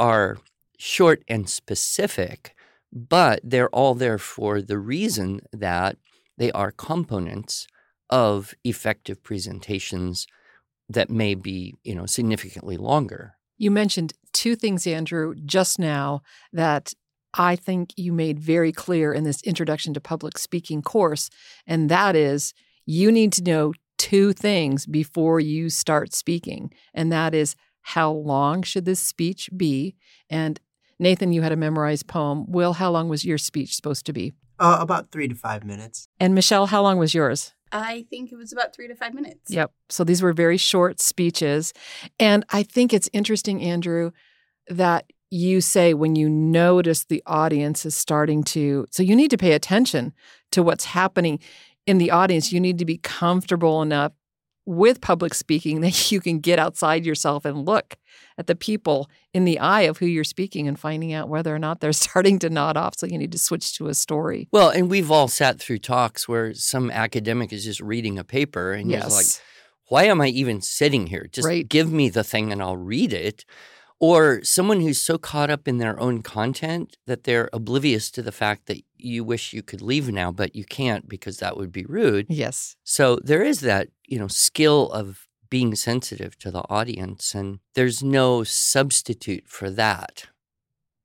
are 0.00 0.38
short 0.78 1.22
and 1.28 1.48
specific, 1.48 2.56
but 2.92 3.40
they're 3.44 3.68
all 3.70 3.94
there 3.94 4.18
for 4.18 4.60
the 4.60 4.78
reason 4.78 5.42
that 5.52 5.96
they 6.36 6.50
are 6.50 6.72
components 6.72 7.68
of 8.10 8.54
effective 8.64 9.22
presentations 9.22 10.26
that 10.88 11.08
may 11.08 11.34
be, 11.34 11.74
you 11.84 11.94
know, 11.94 12.06
significantly 12.06 12.76
longer. 12.76 13.34
You 13.56 13.70
mentioned 13.70 14.12
two 14.32 14.56
things, 14.56 14.86
Andrew, 14.86 15.34
just 15.46 15.78
now 15.78 16.22
that 16.52 16.92
I 17.34 17.56
think 17.56 17.92
you 17.96 18.12
made 18.12 18.38
very 18.38 18.72
clear 18.72 19.12
in 19.12 19.24
this 19.24 19.42
introduction 19.42 19.92
to 19.94 20.00
public 20.00 20.38
speaking 20.38 20.82
course. 20.82 21.30
And 21.66 21.90
that 21.90 22.16
is 22.16 22.54
you 22.86 23.10
need 23.10 23.32
to 23.34 23.42
know 23.42 23.72
two 23.98 24.32
things 24.32 24.86
before 24.86 25.40
you 25.40 25.70
start 25.70 26.14
speaking. 26.14 26.72
And 26.92 27.10
that 27.12 27.34
is 27.34 27.56
how 27.82 28.12
long 28.12 28.62
should 28.62 28.84
this 28.84 29.00
speech 29.00 29.50
be? 29.56 29.96
And 30.30 30.60
Nathan, 30.98 31.32
you 31.32 31.42
had 31.42 31.52
a 31.52 31.56
memorized 31.56 32.06
poem. 32.06 32.50
Will, 32.50 32.74
how 32.74 32.90
long 32.90 33.08
was 33.08 33.24
your 33.24 33.38
speech 33.38 33.74
supposed 33.74 34.06
to 34.06 34.12
be? 34.12 34.32
Uh, 34.58 34.78
about 34.80 35.10
three 35.10 35.26
to 35.28 35.34
five 35.34 35.64
minutes. 35.64 36.08
And 36.20 36.34
Michelle, 36.34 36.66
how 36.66 36.82
long 36.82 36.98
was 36.98 37.14
yours? 37.14 37.52
I 37.72 38.06
think 38.08 38.30
it 38.30 38.36
was 38.36 38.52
about 38.52 38.74
three 38.74 38.86
to 38.86 38.94
five 38.94 39.14
minutes. 39.14 39.50
Yep. 39.50 39.72
So 39.88 40.04
these 40.04 40.22
were 40.22 40.32
very 40.32 40.56
short 40.56 41.00
speeches. 41.00 41.72
And 42.20 42.44
I 42.50 42.62
think 42.62 42.92
it's 42.92 43.10
interesting, 43.12 43.62
Andrew, 43.62 44.12
that 44.68 45.06
you 45.30 45.60
say 45.60 45.94
when 45.94 46.16
you 46.16 46.28
notice 46.28 47.04
the 47.04 47.22
audience 47.26 47.84
is 47.84 47.94
starting 47.96 48.42
to, 48.44 48.86
so 48.90 49.02
you 49.02 49.16
need 49.16 49.30
to 49.30 49.38
pay 49.38 49.52
attention 49.52 50.12
to 50.52 50.62
what's 50.62 50.84
happening 50.84 51.38
in 51.86 51.98
the 51.98 52.10
audience. 52.10 52.52
You 52.52 52.60
need 52.60 52.78
to 52.78 52.84
be 52.84 52.98
comfortable 52.98 53.82
enough 53.82 54.12
with 54.66 55.00
public 55.00 55.34
speaking 55.34 55.80
that 55.82 56.10
you 56.12 56.20
can 56.20 56.38
get 56.38 56.58
outside 56.58 57.04
yourself 57.04 57.44
and 57.44 57.66
look 57.66 57.96
at 58.38 58.46
the 58.46 58.54
people 58.54 59.10
in 59.34 59.44
the 59.44 59.58
eye 59.58 59.82
of 59.82 59.98
who 59.98 60.06
you're 60.06 60.24
speaking 60.24 60.66
and 60.68 60.78
finding 60.78 61.12
out 61.12 61.28
whether 61.28 61.54
or 61.54 61.58
not 61.58 61.80
they're 61.80 61.92
starting 62.06 62.38
to 62.38 62.48
nod 62.48 62.76
off. 62.76 62.94
So 62.96 63.06
you 63.06 63.18
need 63.18 63.32
to 63.32 63.38
switch 63.38 63.76
to 63.78 63.88
a 63.88 63.94
story. 63.94 64.48
Well, 64.52 64.70
and 64.70 64.88
we've 64.88 65.10
all 65.10 65.28
sat 65.28 65.58
through 65.58 65.78
talks 65.78 66.28
where 66.28 66.54
some 66.54 66.90
academic 66.90 67.52
is 67.52 67.64
just 67.64 67.80
reading 67.80 68.18
a 68.18 68.24
paper 68.24 68.72
and 68.72 68.90
you're 68.90 69.00
Yes. 69.00 69.12
like, 69.12 69.26
why 69.90 70.04
am 70.04 70.20
I 70.20 70.28
even 70.28 70.62
sitting 70.62 71.08
here? 71.08 71.26
Just 71.30 71.46
Right. 71.46 71.68
give 71.68 71.92
me 71.92 72.08
the 72.08 72.24
thing 72.24 72.50
and 72.52 72.62
I'll 72.62 72.76
read 72.76 73.12
it. 73.12 73.44
Or 74.06 74.44
someone 74.44 74.82
who's 74.82 75.00
so 75.00 75.16
caught 75.16 75.48
up 75.48 75.66
in 75.66 75.78
their 75.78 75.98
own 75.98 76.20
content 76.20 76.98
that 77.06 77.24
they're 77.24 77.48
oblivious 77.54 78.10
to 78.10 78.20
the 78.20 78.32
fact 78.32 78.66
that 78.66 78.82
you 78.98 79.24
wish 79.24 79.54
you 79.54 79.62
could 79.62 79.80
leave 79.80 80.10
now, 80.10 80.30
but 80.30 80.54
you 80.54 80.62
can't 80.62 81.08
because 81.08 81.38
that 81.38 81.56
would 81.56 81.72
be 81.72 81.86
rude. 81.86 82.26
yes. 82.28 82.76
So 82.84 83.18
there 83.24 83.42
is 83.42 83.60
that, 83.60 83.88
you 84.06 84.18
know, 84.18 84.28
skill 84.28 84.92
of 84.92 85.26
being 85.48 85.74
sensitive 85.74 86.36
to 86.40 86.50
the 86.50 86.64
audience. 86.68 87.34
And 87.34 87.60
there's 87.74 88.02
no 88.02 88.44
substitute 88.44 89.44
for 89.46 89.70
that 89.70 90.26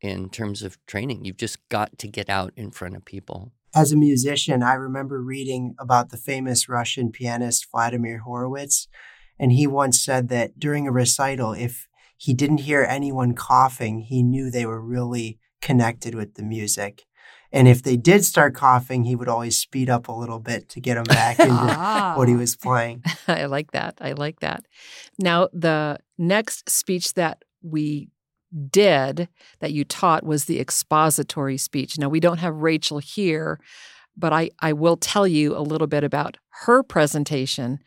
in 0.02 0.30
terms 0.30 0.62
of 0.62 0.78
training. 0.86 1.24
You've 1.24 1.38
just 1.38 1.58
got 1.70 1.98
to 2.00 2.08
get 2.10 2.30
out 2.30 2.52
in 2.58 2.72
front 2.72 2.98
of 2.98 3.06
people. 3.06 3.54
As 3.74 3.94
a 3.94 3.98
musician, 3.98 4.62
I 4.62 4.74
remember 4.74 5.22
reading 5.22 5.76
about 5.80 6.10
the 6.10 6.18
famous 6.18 6.68
Russian 6.68 7.12
pianist 7.14 7.68
Vladimir 7.72 8.20
Horowitz, 8.26 8.90
and 9.40 9.54
he 9.54 9.68
once 9.68 10.04
said 10.04 10.28
that 10.28 10.60
during 10.60 10.86
a 10.86 10.92
recital, 10.92 11.54
if 11.54 11.88
he 12.20 12.34
didn't 12.34 12.60
hear 12.60 12.84
anyone 12.84 13.34
coughing, 13.34 14.02
he 14.02 14.22
knew 14.22 14.52
they 14.52 14.66
were 14.66 14.82
really 14.82 15.40
connected 15.62 16.14
with 16.16 16.34
the 16.36 16.44
music. 16.44 17.06
And 17.52 17.68
if 17.68 17.82
they 17.82 17.96
did 17.98 18.24
start 18.26 18.54
coughing, 18.54 19.06
he 19.06 19.16
would 19.16 19.30
always 19.30 19.58
speed 19.58 19.90
up 19.90 20.08
a 20.08 20.12
little 20.12 20.40
bit 20.40 20.68
to 20.70 20.82
get 20.82 20.96
them 20.96 21.04
back 21.08 21.40
into 21.40 21.54
Ah. 21.56 22.14
what 22.18 22.28
he 22.28 22.36
was 22.36 22.56
playing. 22.56 23.04
I 23.28 23.46
like 23.46 23.72
that. 23.72 23.98
I 24.02 24.12
like 24.12 24.42
that. 24.42 24.66
Now, 25.18 25.48
the 25.54 25.98
next 26.18 26.70
speech 26.70 27.14
that 27.14 27.44
we 27.64 28.10
did 28.70 29.30
that 29.62 29.72
you 29.72 29.84
taught 29.86 30.24
was 30.26 30.46
the 30.46 30.60
expository 30.60 31.58
speech. 31.58 31.98
Now, 31.98 32.10
we 32.10 32.20
don't 32.20 32.40
have 32.40 32.56
Rachel 32.58 33.00
here, 33.00 33.60
but 34.18 34.34
I, 34.34 34.50
I 34.60 34.74
will 34.74 34.98
tell 34.98 35.26
you 35.28 35.56
a 35.56 35.62
little 35.62 35.88
bit 35.88 36.04
about 36.04 36.38
her 36.66 36.84
presentation. 36.84 37.80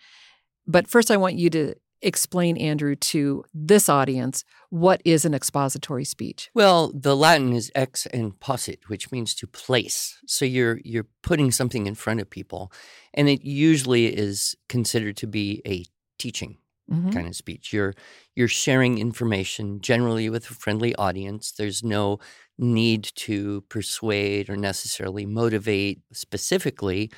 But 0.67 0.89
first, 0.89 1.11
I 1.11 1.17
want 1.19 1.35
you 1.37 1.51
to 1.51 1.75
explain, 2.03 2.57
Andrew, 2.57 2.95
to 2.97 3.45
this 3.55 3.89
audience 3.89 4.45
what 4.71 5.01
is 5.05 5.25
an 5.25 5.35
expository 5.35 6.05
speech. 6.05 6.51
Well, 6.55 6.93
the 6.95 7.17
Latin 7.17 7.53
is 7.53 7.71
ex 7.75 8.07
and 8.07 8.39
posit, 8.41 8.81
which 8.89 9.13
means 9.13 9.35
to 9.37 9.47
place. 9.47 10.19
So 10.27 10.45
you're 10.45 10.81
you're 10.85 11.09
putting 11.23 11.51
something 11.51 11.87
in 11.87 11.95
front 11.95 12.21
of 12.21 12.29
people, 12.31 12.73
and 13.15 13.29
it 13.29 13.43
usually 13.45 14.07
is 14.07 14.57
considered 14.69 15.17
to 15.19 15.27
be 15.27 15.63
a 15.67 15.85
teaching 16.19 16.59
Mhm. 16.91 17.13
kind 17.13 17.29
of 17.29 17.37
speech. 17.37 17.73
You're 17.73 17.95
you're 18.35 18.49
sharing 18.49 18.99
information 18.99 19.81
generally 19.81 20.29
with 20.29 20.51
a 20.51 20.55
friendly 20.55 20.95
audience. 20.97 21.53
There's 21.53 21.83
no 21.85 22.19
need 22.59 23.05
to 23.15 23.63
persuade 23.69 24.51
or 24.51 24.57
necessarily 24.57 25.25
motivate 25.27 26.01
specifically, 26.13 27.11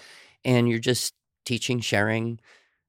and 0.44 0.68
you're 0.68 0.78
just 0.78 1.14
teaching, 1.46 1.80
sharing, 1.80 2.38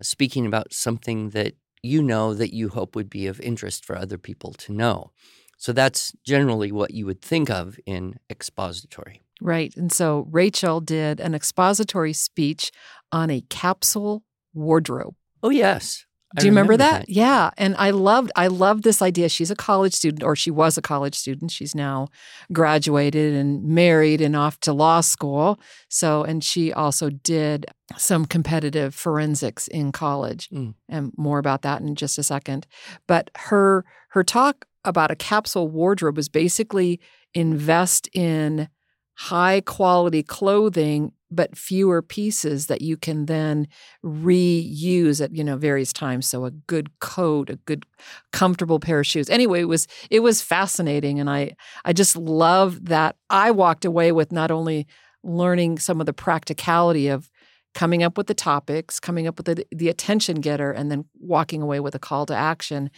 speaking 0.01 0.45
about 0.45 0.73
something 0.73 1.29
that 1.31 1.53
you 1.85 2.01
know 2.01 2.33
that 2.33 2.53
you 2.53 2.69
hope 2.69 2.95
would 2.95 3.09
be 3.09 3.27
of 3.27 3.39
interest 3.41 3.85
for 3.85 3.97
other 3.97 4.17
people 4.17 4.53
to 4.53 4.73
know. 4.73 5.11
So 5.57 5.71
that's 5.71 6.11
generally 6.25 6.71
what 6.71 6.91
you 6.91 7.05
would 7.05 7.21
think 7.21 7.49
of 7.49 7.79
in 7.85 8.15
expository. 8.29 9.21
Right. 9.41 9.75
And 9.75 9.91
so 9.91 10.27
Rachel 10.31 10.81
did 10.81 11.19
an 11.19 11.35
expository 11.35 12.13
speech 12.13 12.71
on 13.11 13.29
a 13.29 13.41
capsule 13.49 14.23
wardrobe. 14.53 15.15
Oh 15.43 15.49
yes. 15.49 16.05
Do 16.35 16.45
you 16.45 16.51
remember, 16.51 16.77
that? 16.77 17.09
Yeah. 17.09 17.51
And 17.57 17.75
I 17.77 17.91
loved 17.91 18.31
I 18.35 18.47
loved 18.47 18.83
this 18.83 19.01
idea. 19.01 19.29
She's 19.29 19.51
a 19.51 19.55
college 19.55 19.93
student 19.93 20.23
or 20.23 20.35
she 20.35 20.51
was 20.51 20.77
a 20.77 20.81
college 20.81 21.15
student. 21.15 21.51
She's 21.51 21.73
now 21.73 22.09
graduated 22.51 23.33
and 23.33 23.63
married 23.63 24.21
and 24.21 24.35
off 24.35 24.59
to 24.61 24.73
law 24.73 25.01
school. 25.01 25.59
So 25.89 26.23
and 26.23 26.43
she 26.43 26.73
also 26.73 27.09
did 27.09 27.65
some 27.97 28.25
competitive 28.25 28.93
forensics 28.93 29.67
in 29.67 29.91
college. 29.91 30.49
Mm. 30.49 30.73
And 30.89 31.13
more 31.17 31.39
about 31.39 31.61
that 31.61 31.81
in 31.81 31.95
just 31.95 32.17
a 32.17 32.23
second. 32.23 32.67
But 33.07 33.31
her 33.35 33.85
her 34.09 34.23
talk 34.23 34.65
about 34.83 35.11
a 35.11 35.15
capsule 35.15 35.67
wardrobe 35.67 36.17
was 36.17 36.29
basically 36.29 36.99
invest 37.33 38.09
in 38.13 38.69
high 39.15 39.61
quality 39.61 40.23
clothing 40.23 41.11
but 41.35 41.57
fewer 41.57 42.01
pieces 42.01 42.67
that 42.67 42.81
you 42.81 42.97
can 42.97 43.25
then 43.25 43.67
reuse 44.03 45.23
at 45.23 45.35
you 45.35 45.43
know 45.43 45.57
various 45.57 45.93
times. 45.93 46.27
So 46.27 46.45
a 46.45 46.51
good 46.51 46.99
coat 46.99 47.49
a 47.49 47.57
good 47.57 47.85
comfortable 48.31 48.79
pair 48.79 48.99
of 48.99 49.07
shoes. 49.07 49.29
Anyway 49.29 49.61
it 49.61 49.65
was 49.65 49.87
it 50.09 50.21
was 50.21 50.41
fascinating 50.41 51.19
and 51.19 51.29
i 51.29 51.55
i 51.83 51.93
just 51.93 52.15
love 52.15 52.85
that 52.85 53.15
i 53.29 53.51
walked 53.51 53.85
away 53.85 54.11
with 54.11 54.31
not 54.31 54.51
only 54.51 54.87
learning 55.23 55.79
some 55.79 55.99
of 55.99 56.05
the 56.05 56.13
practicality 56.13 57.07
of 57.07 57.29
coming 57.75 58.01
up 58.03 58.17
with 58.17 58.27
the 58.27 58.33
topics 58.33 58.99
coming 58.99 59.27
up 59.27 59.37
with 59.37 59.45
the, 59.45 59.65
the 59.71 59.89
attention 59.89 60.39
getter 60.39 60.71
and 60.71 60.89
then 60.89 61.05
walking 61.19 61.61
away 61.61 61.79
with 61.79 61.93
a 61.93 61.99
call 61.99 62.25
to 62.25 62.33
action. 62.33 62.89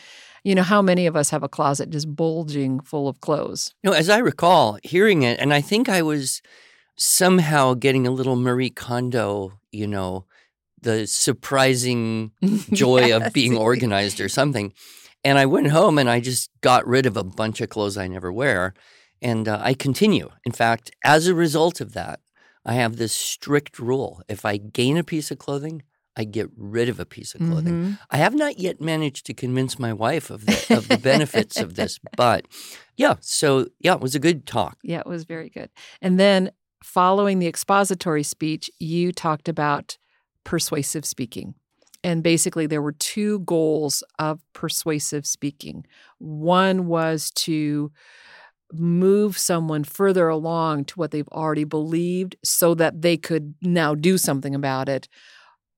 You 0.44 0.56
know 0.56 0.64
how 0.64 0.82
many 0.82 1.08
of 1.08 1.16
us 1.16 1.32
have 1.32 1.44
a 1.44 1.50
closet 1.50 1.90
just 1.90 2.16
bulging 2.16 2.80
full 2.82 3.08
of 3.08 3.20
clothes? 3.20 3.74
You 3.84 3.90
know, 3.90 3.98
as 3.98 4.08
I 4.08 4.20
recall 4.20 4.78
hearing 4.84 5.24
it, 5.24 5.40
and 5.40 5.54
I 5.54 5.62
think 5.62 5.90
I 5.90 6.02
was 6.04 6.42
somehow 6.98 7.74
getting 7.74 8.06
a 8.08 8.12
little 8.12 8.36
Marie 8.36 8.70
Kondo, 8.70 9.54
you 9.72 9.88
know, 9.88 10.26
the 10.82 11.08
surprising 11.08 12.32
joy 12.72 13.08
Yes. 13.08 13.28
of 13.28 13.34
being 13.34 13.56
organized 13.58 14.20
or 14.20 14.30
something. 14.30 14.74
And 15.24 15.38
I 15.38 15.46
went 15.46 15.68
home 15.68 15.98
and 15.98 16.10
I 16.10 16.20
just 16.20 16.50
got 16.62 16.86
rid 16.88 17.06
of 17.06 17.18
a 17.18 17.24
bunch 17.24 17.62
of 17.62 17.70
clothes 17.70 17.98
I 17.98 18.08
never 18.08 18.32
wear. 18.32 18.74
And 19.22 19.48
uh, 19.48 19.60
I 19.62 19.74
continue. 19.74 20.30
In 20.46 20.52
fact, 20.52 20.92
as 21.04 21.28
a 21.28 21.34
result 21.34 21.82
of 21.82 21.94
that, 21.94 22.20
I 22.66 22.74
have 22.74 22.98
this 22.98 23.14
strict 23.14 23.80
rule. 23.80 24.22
If 24.28 24.46
I 24.46 24.58
gain 24.58 24.98
a 24.98 25.04
piece 25.04 25.32
of 25.32 25.40
clothing, 25.40 25.82
I 26.16 26.24
get 26.24 26.50
rid 26.56 26.90
of 26.90 27.00
a 27.00 27.06
piece 27.06 27.34
of 27.34 27.42
clothing. 27.42 27.74
Mhm. 27.74 28.00
I 28.12 28.18
have 28.18 28.36
not 28.36 28.60
yet 28.60 28.82
managed 28.82 29.26
to 29.28 29.34
convince 29.34 29.80
my 29.80 29.94
wife 29.94 30.30
of 30.30 30.46
the, 30.46 30.66
of 30.78 30.88
the 30.88 30.98
benefits 30.98 31.58
of 31.60 31.76
this, 31.76 32.00
but 32.16 32.46
yeah. 32.96 33.16
So 33.22 33.68
yeah, 33.80 33.94
it 33.96 34.02
was 34.02 34.16
a 34.16 34.20
good 34.20 34.46
talk. 34.46 34.78
Yeah, 34.84 35.00
it 35.00 35.08
was 35.08 35.24
very 35.26 35.50
good. 35.50 35.70
And 36.02 36.20
then 36.20 36.52
following 36.84 37.40
the 37.40 37.48
expository 37.48 38.24
speech, 38.24 38.70
you 38.80 39.12
talked 39.12 39.50
about 39.50 39.98
persuasive 40.44 41.06
speaking. 41.06 41.56
And 42.04 42.24
basically, 42.24 42.68
there 42.68 42.82
were 42.82 42.94
two 42.94 43.40
goals 43.40 44.04
of 44.20 44.42
persuasive 44.54 45.26
speaking. 45.26 45.86
One 46.20 46.88
was 46.88 47.32
to 47.32 47.92
move 48.72 49.38
someone 49.38 49.84
further 49.84 50.28
along 50.28 50.86
to 50.86 50.96
what 50.96 51.12
they've 51.12 51.28
already 51.30 51.64
believed 51.64 52.36
so 52.44 52.76
that 52.76 53.02
they 53.02 53.18
could 53.18 53.56
now 53.62 53.96
do 53.96 54.18
something 54.18 54.54
about 54.54 54.90
it. 54.90 55.08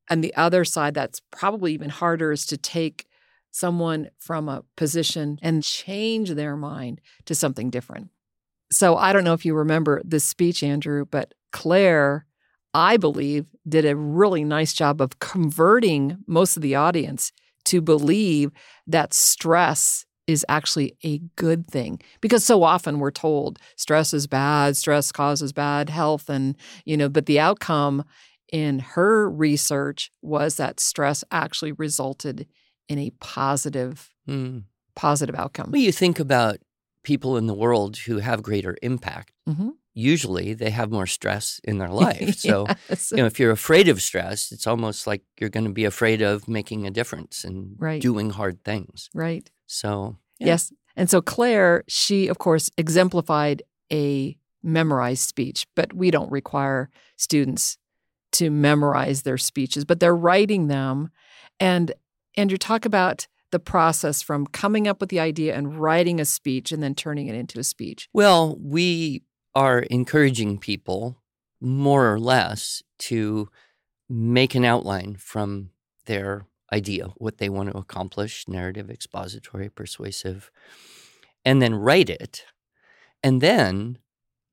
And 0.09 0.23
the 0.23 0.35
other 0.35 0.65
side, 0.65 0.93
that's 0.93 1.21
probably 1.31 1.73
even 1.73 1.89
harder, 1.89 2.31
is 2.31 2.45
to 2.47 2.57
take 2.57 3.05
someone 3.51 4.09
from 4.19 4.49
a 4.49 4.63
position 4.75 5.37
and 5.41 5.63
change 5.63 6.31
their 6.31 6.55
mind 6.55 7.01
to 7.25 7.35
something 7.35 7.69
different. 7.69 8.09
So 8.71 8.95
I 8.97 9.13
don't 9.13 9.23
know 9.23 9.33
if 9.33 9.45
you 9.45 9.53
remember 9.53 10.01
this 10.05 10.23
speech, 10.23 10.63
Andrew, 10.63 11.05
but 11.09 11.33
Claire, 11.51 12.25
I 12.73 12.97
believe, 12.97 13.45
did 13.67 13.85
a 13.85 13.95
really 13.95 14.43
nice 14.43 14.73
job 14.73 15.01
of 15.01 15.19
converting 15.19 16.17
most 16.27 16.55
of 16.55 16.61
the 16.61 16.75
audience 16.75 17.31
to 17.65 17.81
believe 17.81 18.51
that 18.87 19.13
stress 19.13 20.05
is 20.27 20.45
actually 20.47 20.95
a 21.03 21.17
good 21.35 21.65
thing 21.67 21.99
because 22.21 22.45
so 22.45 22.61
often 22.61 22.99
we're 22.99 23.09
told 23.09 23.57
stress 23.77 24.13
is 24.13 24.27
bad 24.27 24.77
stress 24.77 25.11
causes 25.11 25.51
bad 25.51 25.89
health 25.89 26.29
and 26.29 26.55
you 26.85 26.95
know 26.95 27.09
but 27.09 27.25
the 27.25 27.39
outcome 27.39 28.03
in 28.53 28.77
her 28.77 29.27
research 29.27 30.11
was 30.21 30.57
that 30.57 30.79
stress 30.79 31.23
actually 31.31 31.71
resulted 31.71 32.45
in 32.87 32.99
a 32.99 33.09
positive 33.19 34.11
Hmm. 34.27 34.59
positive 34.95 35.33
outcome 35.35 35.71
Well, 35.71 35.81
you 35.81 35.91
think 35.91 36.19
about 36.19 36.57
people 37.03 37.37
in 37.37 37.47
the 37.47 37.53
world 37.53 37.97
who 37.97 38.19
have 38.19 38.41
greater 38.43 38.77
impact. 38.81 39.31
Mhm. 39.47 39.71
Usually, 39.93 40.53
they 40.53 40.69
have 40.69 40.91
more 40.91 41.07
stress 41.07 41.59
in 41.63 41.77
their 41.77 41.89
life. 42.05 42.35
So, 42.37 42.65
Yes. 42.89 43.11
you 43.11 43.17
know, 43.17 43.25
if 43.25 43.39
you're 43.39 43.51
afraid 43.51 43.87
of 43.87 44.01
stress, 44.01 44.51
it's 44.51 44.67
almost 44.67 45.07
like 45.07 45.23
you're 45.39 45.49
going 45.49 45.65
to 45.65 45.71
be 45.73 45.85
afraid 45.85 46.21
of 46.21 46.47
making 46.47 46.85
a 46.87 46.91
difference 46.91 47.43
and 47.43 47.75
Right. 47.77 48.01
doing 48.01 48.29
hard 48.31 48.63
things. 48.63 49.09
right 49.13 49.49
So, 49.65 50.17
yeah. 50.39 50.47
Yes. 50.47 50.71
And 50.95 51.09
so 51.09 51.21
Claire, 51.21 51.83
she, 51.87 52.27
of 52.27 52.37
course, 52.39 52.69
exemplified 52.77 53.61
a 53.91 54.37
memorized 54.61 55.27
speech, 55.27 55.65
but 55.75 55.93
we 55.93 56.11
don't 56.11 56.31
require 56.31 56.89
students 57.17 57.77
to 58.33 58.49
memorize 58.49 59.23
their 59.23 59.37
speeches, 59.37 59.85
but 59.85 59.99
they're 59.99 60.15
writing 60.15 60.67
them. 60.67 61.09
And 61.59 61.93
Andrew, 62.37 62.57
talk 62.57 62.85
about 62.85 63.27
the 63.51 63.59
process 63.59 64.21
from 64.21 64.47
coming 64.47 64.87
up 64.87 64.99
with 64.99 65.09
the 65.09 65.19
idea 65.19 65.55
and 65.55 65.79
writing 65.79 66.19
a 66.19 66.25
speech 66.25 66.71
and 66.71 66.81
then 66.81 66.95
turning 66.95 67.27
it 67.27 67.35
into 67.35 67.59
a 67.59 67.63
speech. 67.63 68.07
Well, 68.13 68.57
we 68.61 69.23
are 69.55 69.79
encouraging 69.79 70.59
people 70.59 71.17
more 71.61 72.11
or 72.11 72.19
less 72.19 72.83
to 72.99 73.49
make 74.09 74.55
an 74.55 74.65
outline 74.65 75.15
from 75.15 75.71
their 76.05 76.45
idea, 76.71 77.07
what 77.17 77.37
they 77.37 77.49
want 77.49 77.71
to 77.71 77.77
accomplish 77.77 78.47
narrative, 78.47 78.89
expository, 78.89 79.69
persuasive, 79.69 80.51
and 81.43 81.61
then 81.61 81.75
write 81.75 82.09
it, 82.09 82.43
and 83.23 83.41
then 83.41 83.97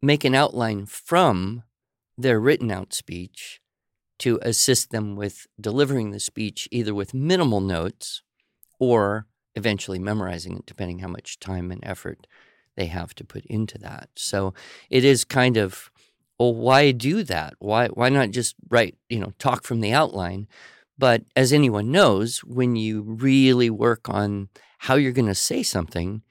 make 0.03 0.25
an 0.25 0.35
outline 0.35 0.87
from 0.87 1.63
their 2.17 2.41
written 2.41 2.71
out 2.71 2.95
speech 2.95 3.61
to 4.19 4.39
assist 4.43 4.91
them 4.91 5.15
with 5.15 5.47
delivering 5.61 6.11
the 6.11 6.21
speech 6.21 6.69
either 6.71 6.95
with 6.95 7.13
minimal 7.13 7.61
notes 7.61 8.23
or 8.79 9.27
eventually 9.55 9.99
memorizing 9.99 10.59
it, 10.59 10.67
depending 10.67 10.99
how 10.99 11.09
much 11.09 11.39
time 11.39 11.71
and 11.71 11.81
effort 11.85 12.27
they 12.77 12.87
have 12.87 13.15
to 13.15 13.25
put 13.25 13.45
into 13.47 13.79
that. 13.79 14.11
So 14.15 14.53
it 14.91 15.05
is 15.05 15.25
kind 15.25 15.57
of, 15.57 15.91
well, 16.39 16.55
why 16.55 16.93
do 16.93 17.23
that? 17.23 17.55
Why 17.59 17.89
why 17.89 18.11
not 18.11 18.31
just 18.31 18.55
write, 18.69 18.97
you 19.09 19.19
know, 19.19 19.33
talk 19.39 19.65
from 19.65 19.81
the 19.81 19.93
outline? 19.93 20.47
But 20.99 21.25
as 21.35 21.53
anyone 21.53 21.91
knows, 21.91 22.41
when 22.41 22.77
you 22.77 23.03
really 23.03 23.71
work 23.71 24.09
on 24.09 24.49
how 24.79 24.95
you're 24.95 25.13
going 25.13 25.27
to 25.29 25.35
say 25.35 25.63
something, 25.63 26.23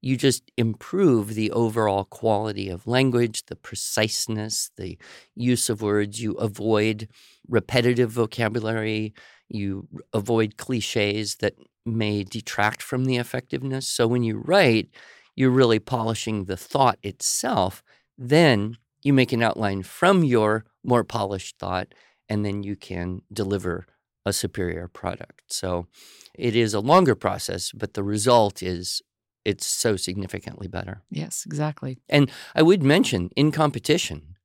you 0.00 0.18
just 0.18 0.50
improve 0.58 1.34
the 1.34 1.50
overall 1.50 2.04
quality 2.04 2.68
of 2.68 2.86
language, 2.86 3.46
the 3.46 3.56
preciseness, 3.56 4.70
the 4.76 4.98
use 5.34 5.70
of 5.70 5.80
words. 5.80 6.20
You 6.22 6.32
avoid 6.34 7.08
repetitive 7.48 8.10
vocabulary. 8.10 9.14
You 9.48 9.88
avoid 10.12 10.58
cliches 10.58 11.36
that 11.36 11.54
may 11.84 12.24
detract 12.24 12.82
from 12.82 13.04
the 13.04 13.16
effectiveness. 13.16 13.86
So 13.86 14.06
when 14.06 14.22
you 14.22 14.38
write, 14.38 14.88
you're 15.36 15.50
really 15.50 15.78
polishing 15.78 16.44
the 16.44 16.56
thought 16.56 16.98
itself. 17.02 17.82
Then 18.16 18.78
you 19.02 19.12
make 19.12 19.32
an 19.32 19.42
outline 19.42 19.82
from 19.82 20.24
your 20.24 20.64
more 20.82 21.04
polished 21.04 21.58
thought, 21.58 21.88
and 22.28 22.44
then 22.44 22.62
you 22.62 22.76
can 22.76 23.22
deliver 23.32 23.86
a 24.24 24.32
superior 24.32 24.88
product. 24.88 25.42
So 25.48 25.86
it 26.34 26.56
is 26.56 26.72
a 26.72 26.80
longer 26.80 27.14
process, 27.14 27.72
but 27.72 27.94
the 27.94 28.02
result 28.02 28.62
is 28.62 29.02
it's 29.44 29.66
so 29.66 29.96
significantly 29.96 30.68
better. 30.68 31.02
Yes, 31.10 31.44
exactly. 31.46 31.98
And 32.08 32.30
I 32.54 32.62
would 32.62 32.82
mention 32.82 33.30
in 33.36 33.52
competition, 33.52 34.36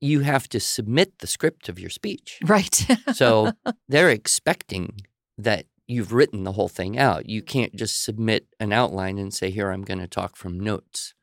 you 0.00 0.20
have 0.20 0.48
to 0.50 0.60
submit 0.60 1.18
the 1.18 1.26
script 1.26 1.68
of 1.68 1.78
your 1.80 1.90
speech. 1.90 2.38
Right. 2.44 2.86
So 3.14 3.52
they're 3.88 4.10
expecting 4.10 5.00
that 5.36 5.66
you've 5.88 6.12
written 6.12 6.44
the 6.44 6.52
whole 6.52 6.68
thing 6.68 6.96
out. 6.98 7.28
You 7.28 7.42
can't 7.42 7.74
just 7.74 8.04
submit 8.04 8.46
an 8.60 8.72
outline 8.72 9.18
and 9.18 9.34
say, 9.34 9.50
Here, 9.50 9.70
I'm 9.70 9.82
going 9.82 9.98
to 9.98 10.06
talk 10.06 10.36
from 10.36 10.60
notes. 10.60 11.14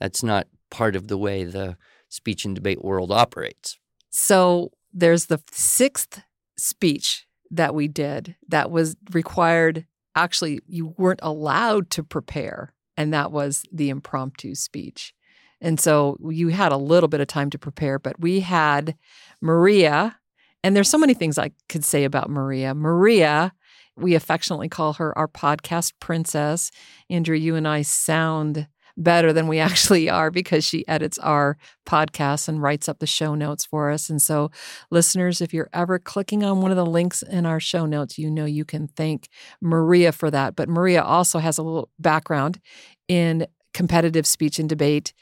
That's 0.00 0.22
not 0.22 0.46
part 0.70 0.96
of 0.96 1.08
the 1.08 1.18
way 1.18 1.44
the 1.44 1.76
speech 2.08 2.44
and 2.44 2.54
debate 2.54 2.82
world 2.82 3.12
operates. 3.12 3.78
So 4.08 4.72
there's 4.92 5.26
the 5.26 5.42
sixth 5.50 6.22
speech 6.56 7.26
that 7.50 7.74
we 7.74 7.88
did 7.88 8.36
that 8.48 8.70
was 8.70 8.96
required. 9.12 9.86
Actually, 10.14 10.60
you 10.66 10.94
weren't 10.96 11.20
allowed 11.22 11.90
to 11.90 12.02
prepare, 12.02 12.74
and 12.96 13.12
that 13.12 13.32
was 13.32 13.64
the 13.72 13.90
impromptu 13.90 14.54
speech. 14.54 15.14
And 15.60 15.78
so 15.78 16.18
you 16.28 16.48
had 16.48 16.72
a 16.72 16.76
little 16.76 17.08
bit 17.08 17.20
of 17.20 17.28
time 17.28 17.50
to 17.50 17.58
prepare, 17.58 17.98
but 17.98 18.18
we 18.20 18.40
had 18.40 18.96
Maria, 19.40 20.18
and 20.64 20.76
there's 20.76 20.90
so 20.90 20.98
many 20.98 21.14
things 21.14 21.38
I 21.38 21.52
could 21.68 21.84
say 21.84 22.04
about 22.04 22.30
Maria. 22.30 22.74
Maria, 22.74 23.52
we 23.96 24.14
affectionately 24.14 24.68
call 24.68 24.94
her 24.94 25.16
our 25.16 25.28
podcast 25.28 25.92
princess. 26.00 26.70
Andrew, 27.10 27.36
you 27.36 27.54
and 27.56 27.66
I 27.68 27.82
sound 27.82 28.68
better 28.96 29.32
than 29.32 29.48
we 29.48 29.58
actually 29.58 30.08
are 30.08 30.30
because 30.30 30.64
she 30.64 30.86
edits 30.88 31.18
our 31.18 31.56
podcasts 31.86 32.48
and 32.48 32.62
writes 32.62 32.88
up 32.88 32.98
the 32.98 33.06
show 33.06 33.34
notes 33.34 33.64
for 33.64 33.90
us. 33.90 34.10
And 34.10 34.20
so, 34.20 34.50
listeners, 34.90 35.40
if 35.40 35.52
you're 35.54 35.70
ever 35.72 35.98
clicking 35.98 36.44
on 36.44 36.60
one 36.60 36.70
of 36.70 36.76
the 36.76 36.86
links 36.86 37.22
in 37.22 37.46
our 37.46 37.60
show 37.60 37.86
notes, 37.86 38.18
you 38.18 38.30
know 38.30 38.44
you 38.44 38.64
can 38.64 38.88
thank 38.88 39.28
Maria 39.60 40.12
for 40.12 40.30
that. 40.30 40.56
But 40.56 40.68
Maria 40.68 41.02
also 41.02 41.38
has 41.38 41.58
a 41.58 41.62
little 41.62 41.90
background 41.98 42.60
in 43.08 43.46
competitive 43.74 44.26
speech 44.26 44.58
and 44.58 44.68
debate 44.68 45.12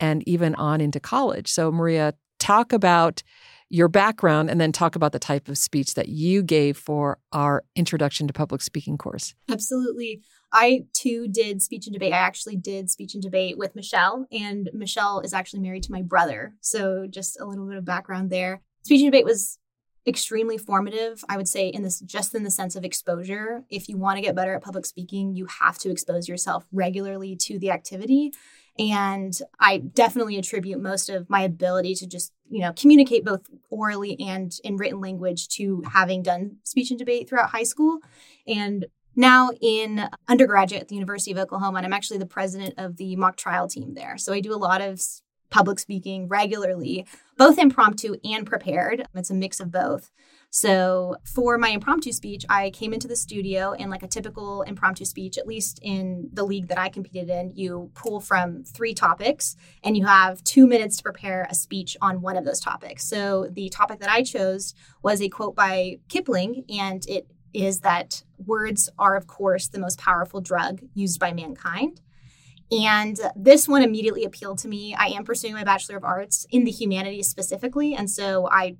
and 0.00 0.26
even 0.26 0.54
on 0.56 0.80
into 0.80 1.00
college. 1.00 1.50
So, 1.50 1.70
Maria, 1.70 2.14
talk 2.38 2.72
about 2.72 3.22
your 3.72 3.88
background 3.88 4.50
and 4.50 4.60
then 4.60 4.70
talk 4.70 4.94
about 4.94 5.12
the 5.12 5.18
type 5.18 5.48
of 5.48 5.56
speech 5.56 5.94
that 5.94 6.10
you 6.10 6.42
gave 6.42 6.76
for 6.76 7.18
our 7.32 7.64
introduction 7.74 8.26
to 8.26 8.32
public 8.32 8.60
speaking 8.60 8.98
course. 8.98 9.34
Absolutely. 9.50 10.20
I 10.52 10.84
too 10.92 11.26
did 11.26 11.62
speech 11.62 11.86
and 11.86 11.94
debate. 11.94 12.12
I 12.12 12.18
actually 12.18 12.56
did 12.56 12.90
speech 12.90 13.14
and 13.14 13.22
debate 13.22 13.56
with 13.56 13.74
Michelle, 13.74 14.26
and 14.30 14.68
Michelle 14.74 15.20
is 15.20 15.32
actually 15.32 15.60
married 15.60 15.84
to 15.84 15.92
my 15.92 16.02
brother. 16.02 16.52
So, 16.60 17.06
just 17.08 17.40
a 17.40 17.46
little 17.46 17.66
bit 17.66 17.78
of 17.78 17.86
background 17.86 18.28
there. 18.28 18.60
Speech 18.82 19.00
and 19.00 19.10
debate 19.10 19.24
was 19.24 19.58
extremely 20.04 20.58
formative 20.58 21.24
i 21.28 21.36
would 21.36 21.46
say 21.46 21.68
in 21.68 21.82
this 21.82 22.00
just 22.00 22.34
in 22.34 22.42
the 22.42 22.50
sense 22.50 22.74
of 22.74 22.84
exposure 22.84 23.62
if 23.70 23.88
you 23.88 23.96
want 23.96 24.16
to 24.16 24.20
get 24.20 24.34
better 24.34 24.52
at 24.52 24.60
public 24.60 24.84
speaking 24.84 25.36
you 25.36 25.46
have 25.46 25.78
to 25.78 25.92
expose 25.92 26.28
yourself 26.28 26.66
regularly 26.72 27.36
to 27.36 27.56
the 27.60 27.70
activity 27.70 28.32
and 28.78 29.38
I 29.60 29.78
definitely 29.78 30.38
attribute 30.38 30.80
most 30.80 31.10
of 31.10 31.28
my 31.28 31.42
ability 31.42 31.94
to 31.96 32.06
just, 32.06 32.32
you 32.48 32.60
know, 32.60 32.72
communicate 32.72 33.24
both 33.24 33.42
orally 33.70 34.18
and 34.20 34.52
in 34.64 34.76
written 34.76 35.00
language 35.00 35.48
to 35.56 35.82
having 35.92 36.22
done 36.22 36.56
speech 36.64 36.90
and 36.90 36.98
debate 36.98 37.28
throughout 37.28 37.50
high 37.50 37.64
school. 37.64 37.98
And 38.46 38.86
now 39.14 39.50
in 39.60 40.08
undergraduate 40.26 40.82
at 40.82 40.88
the 40.88 40.94
University 40.94 41.32
of 41.32 41.38
Oklahoma, 41.38 41.78
and 41.78 41.86
I'm 41.86 41.92
actually 41.92 42.18
the 42.18 42.26
president 42.26 42.74
of 42.78 42.96
the 42.96 43.14
mock 43.16 43.36
trial 43.36 43.68
team 43.68 43.94
there. 43.94 44.16
So 44.16 44.32
I 44.32 44.40
do 44.40 44.54
a 44.54 44.56
lot 44.56 44.80
of 44.80 45.02
public 45.50 45.78
speaking 45.78 46.28
regularly, 46.28 47.06
both 47.36 47.58
impromptu 47.58 48.16
and 48.24 48.46
prepared. 48.46 49.06
It's 49.14 49.30
a 49.30 49.34
mix 49.34 49.60
of 49.60 49.70
both. 49.70 50.10
So 50.54 51.16
for 51.24 51.56
my 51.56 51.70
impromptu 51.70 52.12
speech, 52.12 52.44
I 52.46 52.68
came 52.72 52.92
into 52.92 53.08
the 53.08 53.16
studio 53.16 53.72
and 53.72 53.90
like 53.90 54.02
a 54.02 54.06
typical 54.06 54.60
impromptu 54.60 55.06
speech, 55.06 55.38
at 55.38 55.46
least 55.46 55.80
in 55.80 56.28
the 56.30 56.44
league 56.44 56.68
that 56.68 56.76
I 56.78 56.90
competed 56.90 57.30
in, 57.30 57.52
you 57.54 57.90
pull 57.94 58.20
from 58.20 58.62
three 58.62 58.92
topics 58.92 59.56
and 59.82 59.96
you 59.96 60.04
have 60.04 60.44
two 60.44 60.66
minutes 60.66 60.98
to 60.98 61.04
prepare 61.04 61.46
a 61.48 61.54
speech 61.54 61.96
on 62.02 62.20
one 62.20 62.36
of 62.36 62.44
those 62.44 62.60
topics. 62.60 63.08
So 63.08 63.48
the 63.50 63.70
topic 63.70 64.00
that 64.00 64.10
I 64.10 64.22
chose 64.22 64.74
was 65.02 65.22
a 65.22 65.30
quote 65.30 65.56
by 65.56 66.00
Kipling, 66.10 66.66
and 66.68 67.02
it 67.08 67.28
is 67.54 67.80
that 67.80 68.22
words 68.36 68.90
are, 68.98 69.16
of 69.16 69.26
course, 69.26 69.68
the 69.68 69.80
most 69.80 69.98
powerful 69.98 70.42
drug 70.42 70.82
used 70.92 71.18
by 71.18 71.32
mankind. 71.32 72.02
And 72.70 73.18
this 73.36 73.66
one 73.66 73.82
immediately 73.82 74.24
appealed 74.24 74.58
to 74.58 74.68
me. 74.68 74.94
I 74.94 75.06
am 75.08 75.24
pursuing 75.24 75.54
my 75.54 75.64
Bachelor 75.64 75.96
of 75.96 76.04
Arts 76.04 76.46
in 76.50 76.64
the 76.64 76.70
humanities 76.70 77.28
specifically. 77.28 77.94
And 77.94 78.10
so 78.10 78.48
I 78.50 78.76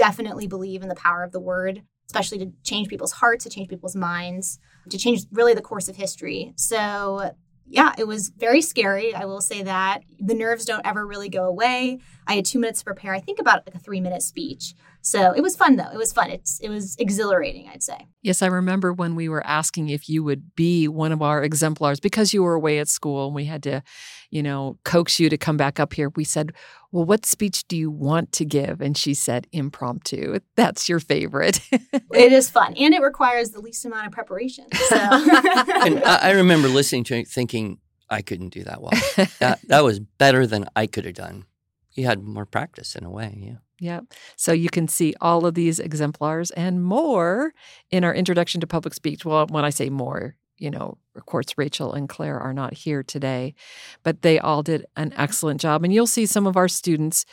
definitely 0.00 0.46
believe 0.46 0.82
in 0.82 0.88
the 0.88 0.94
power 0.94 1.22
of 1.22 1.30
the 1.30 1.38
word, 1.38 1.82
especially 2.06 2.38
to 2.38 2.50
change 2.64 2.88
people's 2.88 3.12
hearts, 3.12 3.44
to 3.44 3.50
change 3.50 3.68
people's 3.68 3.94
minds, 3.94 4.58
to 4.88 4.96
change 4.96 5.26
really 5.30 5.52
the 5.52 5.60
course 5.60 5.88
of 5.88 5.96
history. 5.96 6.54
So, 6.56 7.32
yeah, 7.66 7.92
it 7.98 8.06
was 8.06 8.30
very 8.30 8.62
scary. 8.62 9.14
I 9.14 9.26
will 9.26 9.42
say 9.42 9.62
that. 9.62 10.00
The 10.18 10.34
nerves 10.34 10.64
don't 10.64 10.86
ever 10.86 11.06
really 11.06 11.28
go 11.28 11.44
away. 11.44 11.98
I 12.26 12.32
had 12.32 12.46
two 12.46 12.58
minutes 12.58 12.78
to 12.78 12.86
prepare, 12.86 13.14
I 13.14 13.20
think 13.20 13.40
about 13.40 13.66
like 13.66 13.74
a 13.74 13.78
three 13.78 14.00
minute 14.00 14.22
speech. 14.22 14.72
So 15.02 15.32
it 15.32 15.40
was 15.40 15.56
fun 15.56 15.76
though. 15.76 15.90
It 15.92 15.96
was 15.96 16.12
fun. 16.12 16.30
It's 16.30 16.58
it 16.60 16.68
was 16.68 16.96
exhilarating, 16.98 17.68
I'd 17.72 17.82
say. 17.82 18.06
Yes, 18.22 18.42
I 18.42 18.46
remember 18.46 18.92
when 18.92 19.14
we 19.14 19.28
were 19.28 19.44
asking 19.46 19.88
if 19.88 20.08
you 20.08 20.22
would 20.24 20.54
be 20.54 20.88
one 20.88 21.12
of 21.12 21.22
our 21.22 21.42
exemplars 21.42 22.00
because 22.00 22.34
you 22.34 22.42
were 22.42 22.54
away 22.54 22.78
at 22.78 22.88
school 22.88 23.26
and 23.26 23.34
we 23.34 23.46
had 23.46 23.62
to, 23.62 23.82
you 24.30 24.42
know, 24.42 24.78
coax 24.84 25.18
you 25.18 25.30
to 25.30 25.38
come 25.38 25.56
back 25.56 25.80
up 25.80 25.94
here. 25.94 26.10
We 26.14 26.24
said, 26.24 26.52
"Well, 26.92 27.04
what 27.04 27.24
speech 27.24 27.66
do 27.66 27.76
you 27.76 27.90
want 27.90 28.32
to 28.32 28.44
give?" 28.44 28.80
And 28.80 28.96
she 28.96 29.14
said, 29.14 29.46
"Impromptu." 29.52 30.38
That's 30.56 30.88
your 30.88 31.00
favorite. 31.00 31.60
it 31.72 32.32
is 32.32 32.50
fun 32.50 32.74
and 32.76 32.94
it 32.94 33.02
requires 33.02 33.50
the 33.50 33.60
least 33.60 33.84
amount 33.84 34.06
of 34.06 34.12
preparation. 34.12 34.66
So. 34.72 34.96
and 34.96 36.02
I, 36.04 36.18
I 36.22 36.30
remember 36.32 36.68
listening 36.80 37.04
to 37.04 37.18
it 37.18 37.28
thinking 37.28 37.78
I 38.10 38.22
couldn't 38.22 38.50
do 38.50 38.64
that 38.64 38.82
well. 38.82 38.92
that 39.38 39.60
that 39.68 39.84
was 39.84 40.00
better 40.00 40.46
than 40.46 40.66
I 40.76 40.86
could 40.86 41.04
have 41.06 41.14
done. 41.14 41.46
You 41.92 42.06
had 42.06 42.22
more 42.22 42.46
practice 42.46 42.94
in 42.94 43.04
a 43.04 43.10
way, 43.10 43.36
yeah. 43.40 43.56
Yep. 43.80 44.12
So 44.36 44.52
you 44.52 44.68
can 44.68 44.88
see 44.88 45.14
all 45.20 45.46
of 45.46 45.54
these 45.54 45.78
exemplars 45.78 46.50
and 46.52 46.84
more 46.84 47.52
in 47.90 48.04
our 48.04 48.14
introduction 48.14 48.60
to 48.60 48.66
public 48.66 48.94
speech. 48.94 49.24
Well, 49.24 49.46
when 49.48 49.64
I 49.64 49.70
say 49.70 49.88
more, 49.88 50.36
you 50.58 50.70
know, 50.70 50.98
of 51.16 51.26
course, 51.26 51.46
Rachel 51.56 51.92
and 51.94 52.08
Claire 52.08 52.38
are 52.38 52.52
not 52.52 52.74
here 52.74 53.02
today, 53.02 53.54
but 54.02 54.22
they 54.22 54.38
all 54.38 54.62
did 54.62 54.84
an 54.96 55.10
mm-hmm. 55.10 55.20
excellent 55.20 55.60
job. 55.60 55.82
And 55.82 55.92
you'll 55.92 56.06
see 56.06 56.26
some 56.26 56.46
of 56.46 56.56
our 56.56 56.68
students 56.68 57.24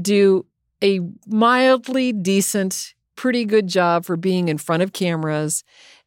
do 0.00 0.46
a 0.84 1.00
mildly 1.26 2.12
decent, 2.12 2.94
pretty 3.16 3.46
good 3.46 3.66
job 3.66 4.04
for 4.04 4.16
being 4.16 4.48
in 4.48 4.58
front 4.58 4.82
of 4.82 4.92
cameras. 4.92 5.64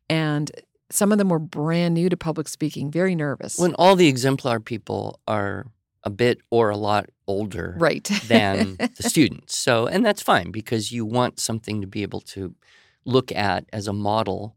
And 0.10 0.52
some 0.92 1.12
of 1.12 1.18
them 1.18 1.30
were 1.30 1.40
brand 1.40 1.96
new 1.96 2.10
to 2.10 2.18
public 2.18 2.48
speaking, 2.48 2.92
very 2.92 3.16
nervous. 3.16 3.58
When 3.58 3.74
all 3.76 3.96
the 3.96 4.08
exemplar 4.08 4.60
people 4.60 5.20
are 5.28 5.66
a 6.06 6.10
bit 6.10 6.40
or 6.52 6.70
a 6.70 6.78
lot 6.78 7.10
older 7.28 7.76
right. 7.80 8.04
than 8.28 8.78
the 8.78 9.04
students. 9.10 9.58
So, 9.58 9.88
and 9.88 10.06
that's 10.06 10.22
fine 10.22 10.52
because 10.52 10.92
you 10.92 11.06
want 11.06 11.40
something 11.40 11.82
to 11.82 11.88
be 11.88 12.04
able 12.04 12.22
to 12.22 12.56
look 13.04 13.32
at 13.32 13.66
as 13.74 13.88
a 13.88 13.94
model 13.94 14.56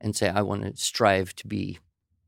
and 0.00 0.14
say, 0.14 0.28
I 0.28 0.42
want 0.42 0.62
to 0.62 0.76
strive 0.76 1.34
to 1.36 1.46
be 1.46 1.78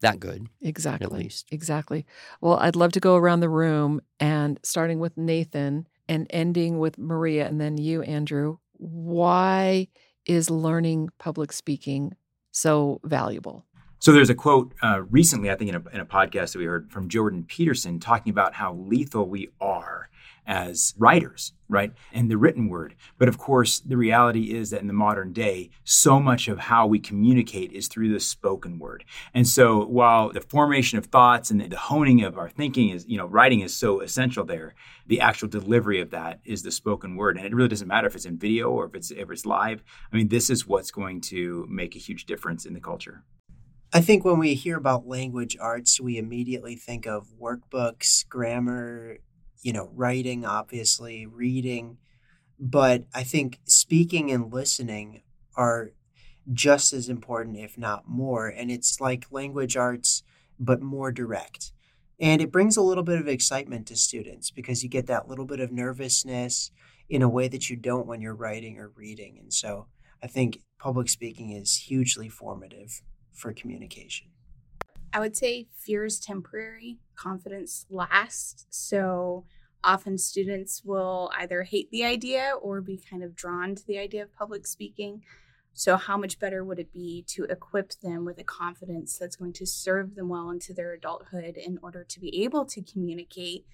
that 0.01 0.19
good. 0.19 0.49
Exactly. 0.61 1.07
At 1.07 1.13
least. 1.13 1.47
Exactly. 1.51 2.05
Well, 2.41 2.59
I'd 2.59 2.77
love 2.77 2.93
to 2.93 3.01
go 3.01 3.17
around 3.17 3.41
the 3.41 3.49
room 3.49 4.01
and 4.19 4.59
starting 4.63 4.99
with 4.99 5.17
Nathan 5.17 5.87
and 6.09 6.27
ending 6.31 6.79
with 6.79 6.99
Maria 6.99 7.47
and 7.47 7.61
then 7.61 7.79
you, 7.79 8.03
Andrew. 8.03 8.59
Why 8.73 9.89
is 10.27 10.51
learning 10.51 11.11
public 11.19 11.53
speaking 11.53 12.17
so 12.51 13.01
valuable? 13.05 13.65
So 14.03 14.11
there's 14.11 14.31
a 14.31 14.35
quote 14.35 14.75
uh, 14.83 15.03
recently, 15.11 15.49
I 15.49 15.55
think, 15.55 15.69
in 15.69 15.77
a, 15.77 15.95
in 15.95 16.01
a 16.01 16.05
podcast 16.05 16.55
that 16.55 16.59
we 16.59 16.65
heard 16.65 16.91
from 16.91 17.09
Jordan 17.09 17.45
Peterson 17.45 18.01
talking 18.01 18.33
about 18.33 18.55
how 18.55 18.75
lethal 18.75 19.29
we 19.29 19.51
are 19.61 20.09
as 20.45 20.93
writers, 20.99 21.53
right? 21.69 21.93
And 22.13 22.29
the 22.29 22.37
written 22.37 22.69
word. 22.69 22.97
But 23.17 23.29
of 23.29 23.39
course, 23.39 23.79
the 23.79 23.97
reality 23.97 24.57
is 24.57 24.71
that 24.71 24.81
in 24.81 24.89
the 24.89 24.93
modern 24.93 25.33
day, 25.33 25.71
so 25.85 26.19
much 26.19 26.49
of 26.49 26.59
how 26.59 26.85
we 26.85 26.99
communicate 26.99 27.71
is 27.71 27.87
through 27.87 28.13
the 28.13 28.19
spoken 28.19 28.81
word. 28.81 29.05
And 29.35 29.47
so 29.47 29.85
while 29.85 30.33
the 30.33 30.41
formation 30.41 30.99
of 30.99 31.07
thoughts 31.07 31.53
and 31.53 31.61
the 31.61 31.79
honing 31.79 32.25
of 32.25 32.37
our 32.37 32.51
thinking 32.51 32.89
is, 32.89 33.07
you 33.07 33.17
know, 33.17 33.27
writing 33.27 33.61
is 33.61 33.73
so 33.73 34.01
essential 34.01 34.45
there, 34.45 34.75
the 35.07 35.21
actual 35.21 35.47
delivery 35.47 36.01
of 36.01 36.11
that 36.11 36.41
is 36.45 36.65
the 36.65 36.73
spoken 36.73 37.15
word. 37.15 37.37
And 37.37 37.47
it 37.47 37.55
really 37.55 37.69
doesn't 37.69 37.87
matter 37.87 38.09
if 38.09 38.17
it's 38.17 38.27
in 38.27 38.37
video 38.37 38.69
or 38.69 38.87
if 38.87 38.97
it's 38.97 39.13
if 39.13 39.31
it's 39.31 39.47
live. 39.47 39.85
I 40.13 40.17
mean, 40.17 40.27
this 40.27 40.51
is 40.51 40.67
what's 40.67 40.91
going 40.91 41.21
to 41.21 41.69
make 41.71 41.95
a 41.95 42.01
huge 42.01 42.27
difference 42.27 42.67
in 42.67 42.75
the 42.75 42.81
culture. 42.81 43.23
I 43.95 44.01
think 44.01 44.25
when 44.25 44.39
we 44.39 44.55
hear 44.55 44.79
about 44.79 45.07
language 45.07 45.55
arts, 45.61 46.01
we 46.01 46.17
immediately 46.17 46.77
think 46.77 47.07
of 47.07 47.29
workbooks, 47.39 48.27
grammar, 48.27 49.19
you 49.63 49.75
know, 49.75 49.91
writing, 49.93 50.47
obviously, 50.47 51.27
reading. 51.27 51.99
But 52.59 53.05
I 53.15 53.23
think 53.23 53.61
speaking 53.65 54.31
and 54.31 54.51
listening 54.51 55.23
are 55.57 55.91
just 56.55 56.95
as 56.95 57.11
important, 57.11 57.59
if 57.59 57.77
not 57.77 58.09
more. 58.09 58.49
And 58.49 58.71
it's 58.71 58.99
like 58.99 59.27
language 59.31 59.77
arts, 59.77 60.23
but 60.59 60.81
more 60.81 61.13
direct. 61.13 61.73
And 62.19 62.41
it 62.41 62.51
brings 62.51 62.79
a 62.79 62.83
little 62.83 63.05
bit 63.05 63.21
of 63.21 63.29
excitement 63.29 63.87
to 63.89 63.97
students 63.97 64.51
because 64.51 64.83
you 64.83 64.89
get 64.89 65.07
that 65.09 65.29
little 65.29 65.45
bit 65.45 65.61
of 65.61 65.71
nervousness 65.71 66.71
in 67.11 67.21
a 67.21 67.29
way 67.29 67.47
that 67.47 67.69
you 67.69 67.77
don't 67.77 68.07
when 68.07 68.23
you're 68.23 68.35
writing 68.35 68.79
or 68.79 68.91
reading. 68.97 69.39
And 69.39 69.53
so 69.53 69.89
I 70.23 70.29
think 70.29 70.63
public 70.79 71.11
speaking 71.11 71.51
is 71.51 71.77
hugely 71.77 72.31
formative 72.31 73.03
for 73.33 73.53
communication? 73.53 74.29
I 75.13 75.21
would 75.21 75.37
say 75.37 75.69
fear 75.77 76.05
is 76.05 76.19
temporary, 76.19 76.99
confidence 77.17 77.87
lasts. 77.91 78.67
So 78.71 79.45
often 79.85 80.19
students 80.19 80.83
will 80.85 81.31
either 81.37 81.63
hate 81.65 81.91
the 81.91 82.05
idea 82.05 82.53
or 82.61 82.81
be 82.81 82.97
kind 82.99 83.23
of 83.23 83.35
drawn 83.35 83.75
to 83.75 83.87
the 83.87 83.99
idea 83.99 84.23
of 84.23 84.33
public 84.33 84.67
speaking. 84.67 85.23
So, 85.75 85.97
how 85.97 86.19
much 86.19 86.39
better 86.39 86.63
would 86.63 86.79
it 86.79 86.93
be 86.93 87.25
to 87.29 87.45
equip 87.45 87.93
them 88.01 88.27
with 88.27 88.39
a 88.39 88.45
confidence 88.45 89.17
that's 89.17 89.37
going 89.37 89.55
to 89.55 89.67
serve 89.67 90.15
them 90.15 90.29
well 90.29 90.51
into 90.51 90.75
their 90.75 90.93
adulthood 90.93 91.57
in 91.57 91.79
order 91.83 92.05
to 92.05 92.21
be 92.21 92.45
able 92.45 92.67
to 92.67 92.83
communicate 92.83 93.67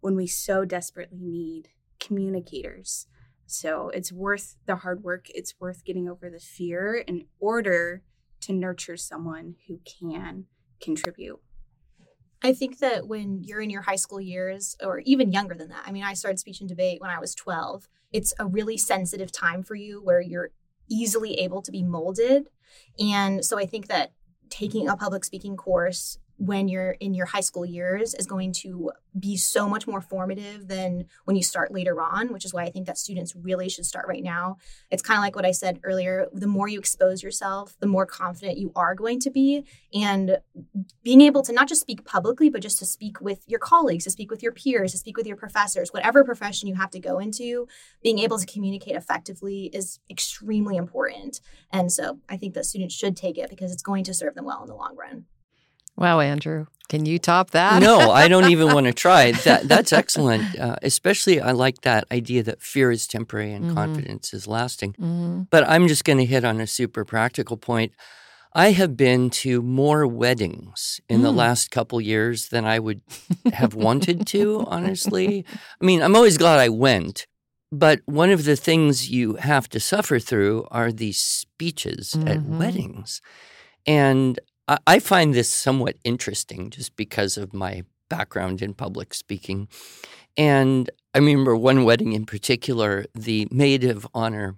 when 0.00 0.16
we 0.16 0.26
so 0.26 0.64
desperately 0.64 1.20
need 1.20 1.68
communicators? 2.00 3.08
So, 3.46 3.90
it's 3.90 4.10
worth 4.10 4.56
the 4.64 4.76
hard 4.76 5.04
work, 5.04 5.26
it's 5.34 5.60
worth 5.60 5.84
getting 5.84 6.08
over 6.08 6.30
the 6.30 6.40
fear 6.40 6.94
in 7.06 7.26
order 7.38 8.02
to 8.44 8.52
nurture 8.52 8.96
someone 8.96 9.56
who 9.66 9.80
can 9.84 10.46
contribute. 10.80 11.40
I 12.42 12.52
think 12.52 12.78
that 12.80 13.08
when 13.08 13.42
you're 13.42 13.62
in 13.62 13.70
your 13.70 13.82
high 13.82 13.96
school 13.96 14.20
years, 14.20 14.76
or 14.82 14.98
even 15.00 15.32
younger 15.32 15.54
than 15.54 15.70
that, 15.70 15.82
I 15.86 15.92
mean, 15.92 16.04
I 16.04 16.12
started 16.12 16.38
speech 16.38 16.60
and 16.60 16.68
debate 16.68 17.00
when 17.00 17.10
I 17.10 17.18
was 17.18 17.34
12. 17.34 17.88
It's 18.12 18.34
a 18.38 18.46
really 18.46 18.76
sensitive 18.76 19.32
time 19.32 19.62
for 19.62 19.74
you 19.74 20.02
where 20.02 20.20
you're 20.20 20.50
easily 20.90 21.34
able 21.40 21.62
to 21.62 21.72
be 21.72 21.82
molded. 21.82 22.48
And 22.98 23.42
so 23.44 23.58
I 23.58 23.64
think 23.64 23.88
that 23.88 24.12
taking 24.50 24.88
a 24.88 24.96
public 24.96 25.24
speaking 25.24 25.56
course 25.56 26.18
when 26.36 26.68
you're 26.68 26.92
in 26.92 27.14
your 27.14 27.26
high 27.26 27.40
school 27.40 27.64
years 27.64 28.14
is 28.14 28.26
going 28.26 28.52
to 28.52 28.90
be 29.18 29.36
so 29.36 29.68
much 29.68 29.86
more 29.86 30.00
formative 30.00 30.66
than 30.66 31.06
when 31.24 31.36
you 31.36 31.42
start 31.42 31.72
later 31.72 32.00
on, 32.00 32.32
which 32.32 32.44
is 32.44 32.52
why 32.52 32.64
I 32.64 32.70
think 32.70 32.86
that 32.86 32.98
students 32.98 33.34
really 33.36 33.68
should 33.68 33.86
start 33.86 34.08
right 34.08 34.22
now. 34.22 34.56
It's 34.90 35.02
kind 35.02 35.16
of 35.16 35.22
like 35.22 35.36
what 35.36 35.46
I 35.46 35.52
said 35.52 35.80
earlier 35.84 36.26
the 36.32 36.48
more 36.48 36.68
you 36.68 36.78
expose 36.78 37.22
yourself, 37.22 37.76
the 37.78 37.86
more 37.86 38.06
confident 38.06 38.58
you 38.58 38.72
are 38.74 38.94
going 38.94 39.20
to 39.20 39.30
be. 39.30 39.64
And 39.92 40.38
being 41.02 41.20
able 41.20 41.42
to 41.42 41.52
not 41.52 41.68
just 41.68 41.80
speak 41.80 42.04
publicly, 42.04 42.50
but 42.50 42.62
just 42.62 42.78
to 42.80 42.86
speak 42.86 43.20
with 43.20 43.44
your 43.46 43.60
colleagues, 43.60 44.04
to 44.04 44.10
speak 44.10 44.30
with 44.30 44.42
your 44.42 44.52
peers, 44.52 44.92
to 44.92 44.98
speak 44.98 45.16
with 45.16 45.26
your 45.26 45.36
professors, 45.36 45.92
whatever 45.92 46.24
profession 46.24 46.68
you 46.68 46.74
have 46.74 46.90
to 46.90 47.00
go 47.00 47.18
into, 47.18 47.68
being 48.02 48.18
able 48.18 48.38
to 48.38 48.46
communicate 48.46 48.96
effectively 48.96 49.70
is 49.72 50.00
extremely 50.10 50.76
important. 50.76 51.40
And 51.70 51.92
so 51.92 52.18
I 52.28 52.36
think 52.36 52.54
that 52.54 52.66
students 52.66 52.94
should 52.94 53.16
take 53.16 53.38
it 53.38 53.50
because 53.50 53.72
it's 53.72 53.82
going 53.82 54.04
to 54.04 54.14
serve 54.14 54.34
them 54.34 54.44
well 54.44 54.62
in 54.62 54.68
the 54.68 54.74
long 54.74 54.96
run. 54.96 55.26
Wow, 55.96 56.20
Andrew, 56.20 56.66
can 56.88 57.06
you 57.06 57.18
top 57.18 57.50
that? 57.50 57.80
no, 57.80 58.10
I 58.10 58.28
don't 58.28 58.50
even 58.50 58.72
want 58.74 58.86
to 58.86 58.92
try. 58.92 59.32
That 59.32 59.68
that's 59.68 59.92
excellent. 59.92 60.58
Uh, 60.58 60.76
especially, 60.82 61.40
I 61.40 61.52
like 61.52 61.82
that 61.82 62.04
idea 62.10 62.42
that 62.42 62.60
fear 62.62 62.90
is 62.90 63.06
temporary 63.06 63.52
and 63.52 63.66
Mhm. 63.66 63.74
confidence 63.74 64.34
is 64.34 64.46
lasting. 64.46 64.94
hmm 64.98 65.42
But 65.50 65.64
I'm 65.68 65.86
just 65.88 66.04
going 66.04 66.18
to 66.18 66.24
hit 66.26 66.44
on 66.44 66.60
a 66.60 66.66
super 66.66 67.04
practical 67.04 67.56
point. 67.56 67.92
I 68.56 68.70
have 68.72 68.96
been 68.96 69.30
to 69.42 69.62
more 69.62 70.06
weddings 70.06 71.00
in 71.08 71.22
the 71.22 71.32
Mm. 71.32 71.36
last 71.36 71.70
couple 71.70 72.00
years 72.00 72.48
than 72.50 72.64
I 72.64 72.78
would 72.78 73.00
have 73.52 73.74
wanted 73.74 74.26
to, 74.28 74.64
honestly. 74.68 75.44
I 75.80 75.84
mean, 75.84 76.00
I'm 76.02 76.14
always 76.16 76.38
glad 76.38 76.60
I 76.60 76.68
went. 76.68 77.26
But 77.72 78.00
one 78.06 78.30
of 78.30 78.44
the 78.44 78.54
things 78.54 79.10
you 79.10 79.34
have 79.36 79.68
to 79.70 79.80
suffer 79.80 80.20
through 80.20 80.66
are 80.70 80.92
these 80.92 81.20
speeches 81.20 82.14
at 82.26 82.38
Mhm. 82.38 82.58
weddings. 82.58 83.20
And 83.86 84.38
I, 84.68 84.78
I 84.86 84.98
find 84.98 85.34
this 85.34 85.52
somewhat 85.52 85.96
interesting 86.04 86.70
just 86.70 86.96
because 86.96 87.36
of 87.36 87.52
my 87.54 87.84
background 88.08 88.62
in 88.62 88.74
public 88.74 89.14
speaking. 89.14 89.68
And 90.36 90.90
I 91.14 91.18
remember 91.18 91.56
one 91.56 91.84
wedding 91.84 92.12
in 92.12 92.26
particular, 92.26 93.06
the 93.14 93.48
maid 93.50 93.84
of 93.84 94.06
honor, 94.14 94.56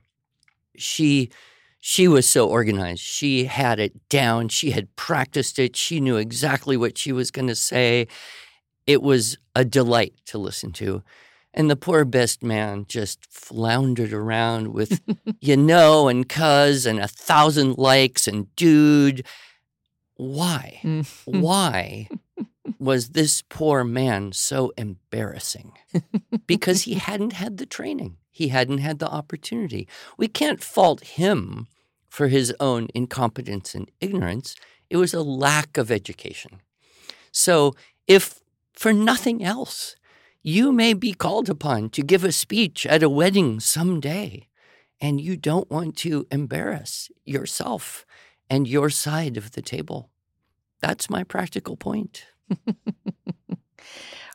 she 0.76 1.30
she 1.78 2.08
was 2.08 2.28
so 2.28 2.48
organized. 2.48 3.00
She 3.00 3.44
had 3.44 3.78
it 3.78 4.08
down. 4.08 4.48
She 4.48 4.72
had 4.72 4.94
practiced 4.96 5.56
it. 5.58 5.76
She 5.76 6.00
knew 6.00 6.16
exactly 6.16 6.76
what 6.76 6.98
she 6.98 7.12
was 7.12 7.30
going 7.30 7.46
to 7.46 7.54
say. 7.54 8.08
It 8.88 9.02
was 9.02 9.38
a 9.54 9.64
delight 9.64 10.14
to 10.26 10.38
listen 10.38 10.72
to. 10.72 11.04
And 11.54 11.70
the 11.70 11.76
poor 11.76 12.04
best 12.04 12.42
man 12.42 12.86
just 12.88 13.24
floundered 13.30 14.12
around 14.12 14.72
with, 14.72 15.00
you 15.40 15.56
know, 15.56 16.08
and 16.08 16.28
cuz 16.28 16.86
and 16.86 16.98
a 16.98 17.06
thousand 17.08 17.78
likes 17.78 18.26
and 18.26 18.54
dude. 18.56 19.24
Why? 20.16 20.80
Mm-hmm. 20.82 21.40
Why 21.40 22.08
was 22.78 23.10
this 23.10 23.42
poor 23.42 23.84
man 23.84 24.32
so 24.32 24.72
embarrassing? 24.76 25.72
Because 26.46 26.82
he 26.82 26.94
hadn't 27.08 27.34
had 27.34 27.58
the 27.58 27.66
training, 27.66 28.16
he 28.30 28.48
hadn't 28.48 28.78
had 28.78 28.98
the 28.98 29.08
opportunity. 29.08 29.86
We 30.16 30.28
can't 30.28 30.62
fault 30.62 31.02
him 31.04 31.68
for 32.08 32.28
his 32.28 32.54
own 32.60 32.88
incompetence 32.94 33.74
and 33.74 33.90
ignorance. 34.00 34.56
It 34.88 34.96
was 34.96 35.12
a 35.12 35.22
lack 35.22 35.76
of 35.76 35.90
education. 35.90 36.60
So, 37.30 37.74
if 38.06 38.40
for 38.72 38.92
nothing 38.92 39.42
else, 39.44 39.96
you 40.42 40.70
may 40.72 40.94
be 40.94 41.12
called 41.12 41.50
upon 41.50 41.90
to 41.90 42.02
give 42.02 42.24
a 42.24 42.32
speech 42.32 42.86
at 42.86 43.02
a 43.02 43.10
wedding 43.10 43.60
someday, 43.60 44.48
and 45.00 45.20
you 45.20 45.36
don't 45.36 45.70
want 45.70 45.96
to 45.98 46.26
embarrass 46.30 47.10
yourself 47.24 48.06
and 48.48 48.68
your 48.68 48.90
side 48.90 49.36
of 49.36 49.52
the 49.52 49.62
table. 49.62 50.10
That's 50.80 51.10
my 51.10 51.24
practical 51.24 51.76
point. 51.76 52.26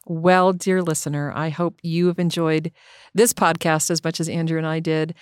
Well, 0.08 0.52
dear 0.52 0.82
listener, 0.82 1.32
I 1.34 1.50
hope 1.50 1.80
you 1.84 2.08
have 2.08 2.19
enjoyed 2.19 2.71
this 3.13 3.34
podcast 3.34 3.91
as 3.91 4.04
much 4.04 4.19
as 4.19 4.28
Andrew 4.28 4.58
and 4.58 4.65
I 4.65 4.80
did. 4.80 5.13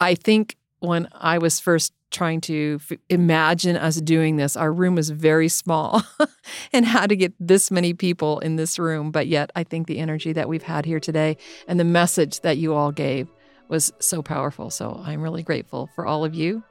I 0.00 0.14
think 0.16 0.56
when 0.80 1.08
I 1.12 1.38
was 1.38 1.60
first 1.60 1.92
trying 2.10 2.40
to 2.42 2.78
f- 2.90 2.98
imagine 3.08 3.76
us 3.76 4.00
doing 4.00 4.36
this, 4.36 4.56
our 4.56 4.72
room 4.72 4.96
was 4.96 5.10
very 5.10 5.48
small 5.48 6.02
and 6.72 6.84
how 6.84 7.06
to 7.06 7.16
get 7.16 7.32
this 7.38 7.70
many 7.70 7.94
people 7.94 8.40
in 8.40 8.56
this 8.56 8.78
room. 8.78 9.10
But 9.10 9.28
yet, 9.28 9.50
I 9.54 9.64
think 9.64 9.86
the 9.86 9.98
energy 9.98 10.32
that 10.32 10.48
we've 10.48 10.62
had 10.62 10.84
here 10.84 11.00
today 11.00 11.36
and 11.68 11.78
the 11.78 11.84
message 11.84 12.40
that 12.40 12.58
you 12.58 12.74
all 12.74 12.92
gave 12.92 13.28
was 13.68 13.92
so 14.00 14.20
powerful. 14.20 14.68
So 14.68 15.00
I'm 15.04 15.22
really 15.22 15.42
grateful 15.42 15.88
for 15.94 16.06
all 16.06 16.24
of 16.24 16.34
you 16.34 16.64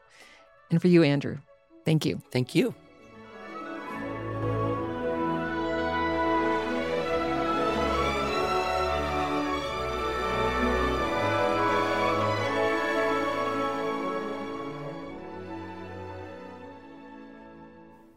and 0.69 0.81
for 0.81 0.89
you, 0.89 1.01
Andrew. 1.01 1.37
Thank 1.85 2.05
you. 2.05 2.21
Thank 2.31 2.55
you. 2.55 2.73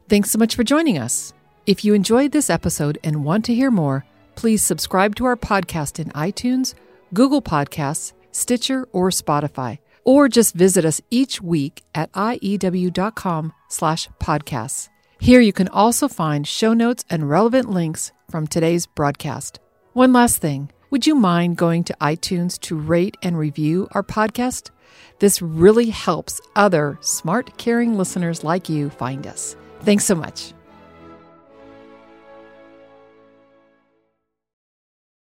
Thanks 0.08 0.30
so 0.30 0.38
much 0.38 0.54
for 0.54 0.62
joining 0.62 0.98
us. 0.98 1.32
If 1.66 1.84
you 1.84 1.92
enjoyed 1.92 2.30
this 2.30 2.48
episode 2.48 2.96
and 3.02 3.24
want 3.24 3.44
to 3.46 3.54
hear 3.54 3.72
more, 3.72 4.04
please 4.36 4.62
subscribe 4.62 5.16
to 5.16 5.24
our 5.24 5.34
podcast 5.36 5.98
in 5.98 6.10
iTunes, 6.10 6.74
Google 7.12 7.42
Podcasts, 7.42 8.12
Stitcher, 8.30 8.86
or 8.92 9.10
Spotify, 9.10 9.78
or 10.06 10.28
just 10.28 10.54
visit 10.54 10.86
us 10.86 11.02
each 11.10 11.42
week 11.42 11.82
at 11.94 12.10
iew.com 12.12 13.52
slash 13.68 14.08
podcasts. 14.18 14.88
Here 15.18 15.40
you 15.40 15.52
can 15.52 15.68
also 15.68 16.08
find 16.08 16.46
show 16.46 16.72
notes 16.72 17.04
and 17.10 17.28
relevant 17.28 17.68
links 17.68 18.12
from 18.30 18.46
today's 18.46 18.86
broadcast. 18.86 19.60
One 19.92 20.12
last 20.12 20.38
thing. 20.38 20.70
Would 20.90 21.06
you 21.06 21.14
mind 21.14 21.56
going 21.56 21.84
to 21.84 21.96
iTunes 22.00 22.58
to 22.60 22.76
rate 22.76 23.16
and 23.22 23.36
review 23.36 23.88
our 23.92 24.02
podcast? 24.02 24.70
This 25.18 25.42
really 25.42 25.90
helps 25.90 26.40
other 26.54 26.96
smart, 27.00 27.58
caring 27.58 27.98
listeners 27.98 28.44
like 28.44 28.68
you 28.68 28.88
find 28.90 29.26
us. 29.26 29.56
Thanks 29.80 30.04
so 30.04 30.14
much. 30.14 30.52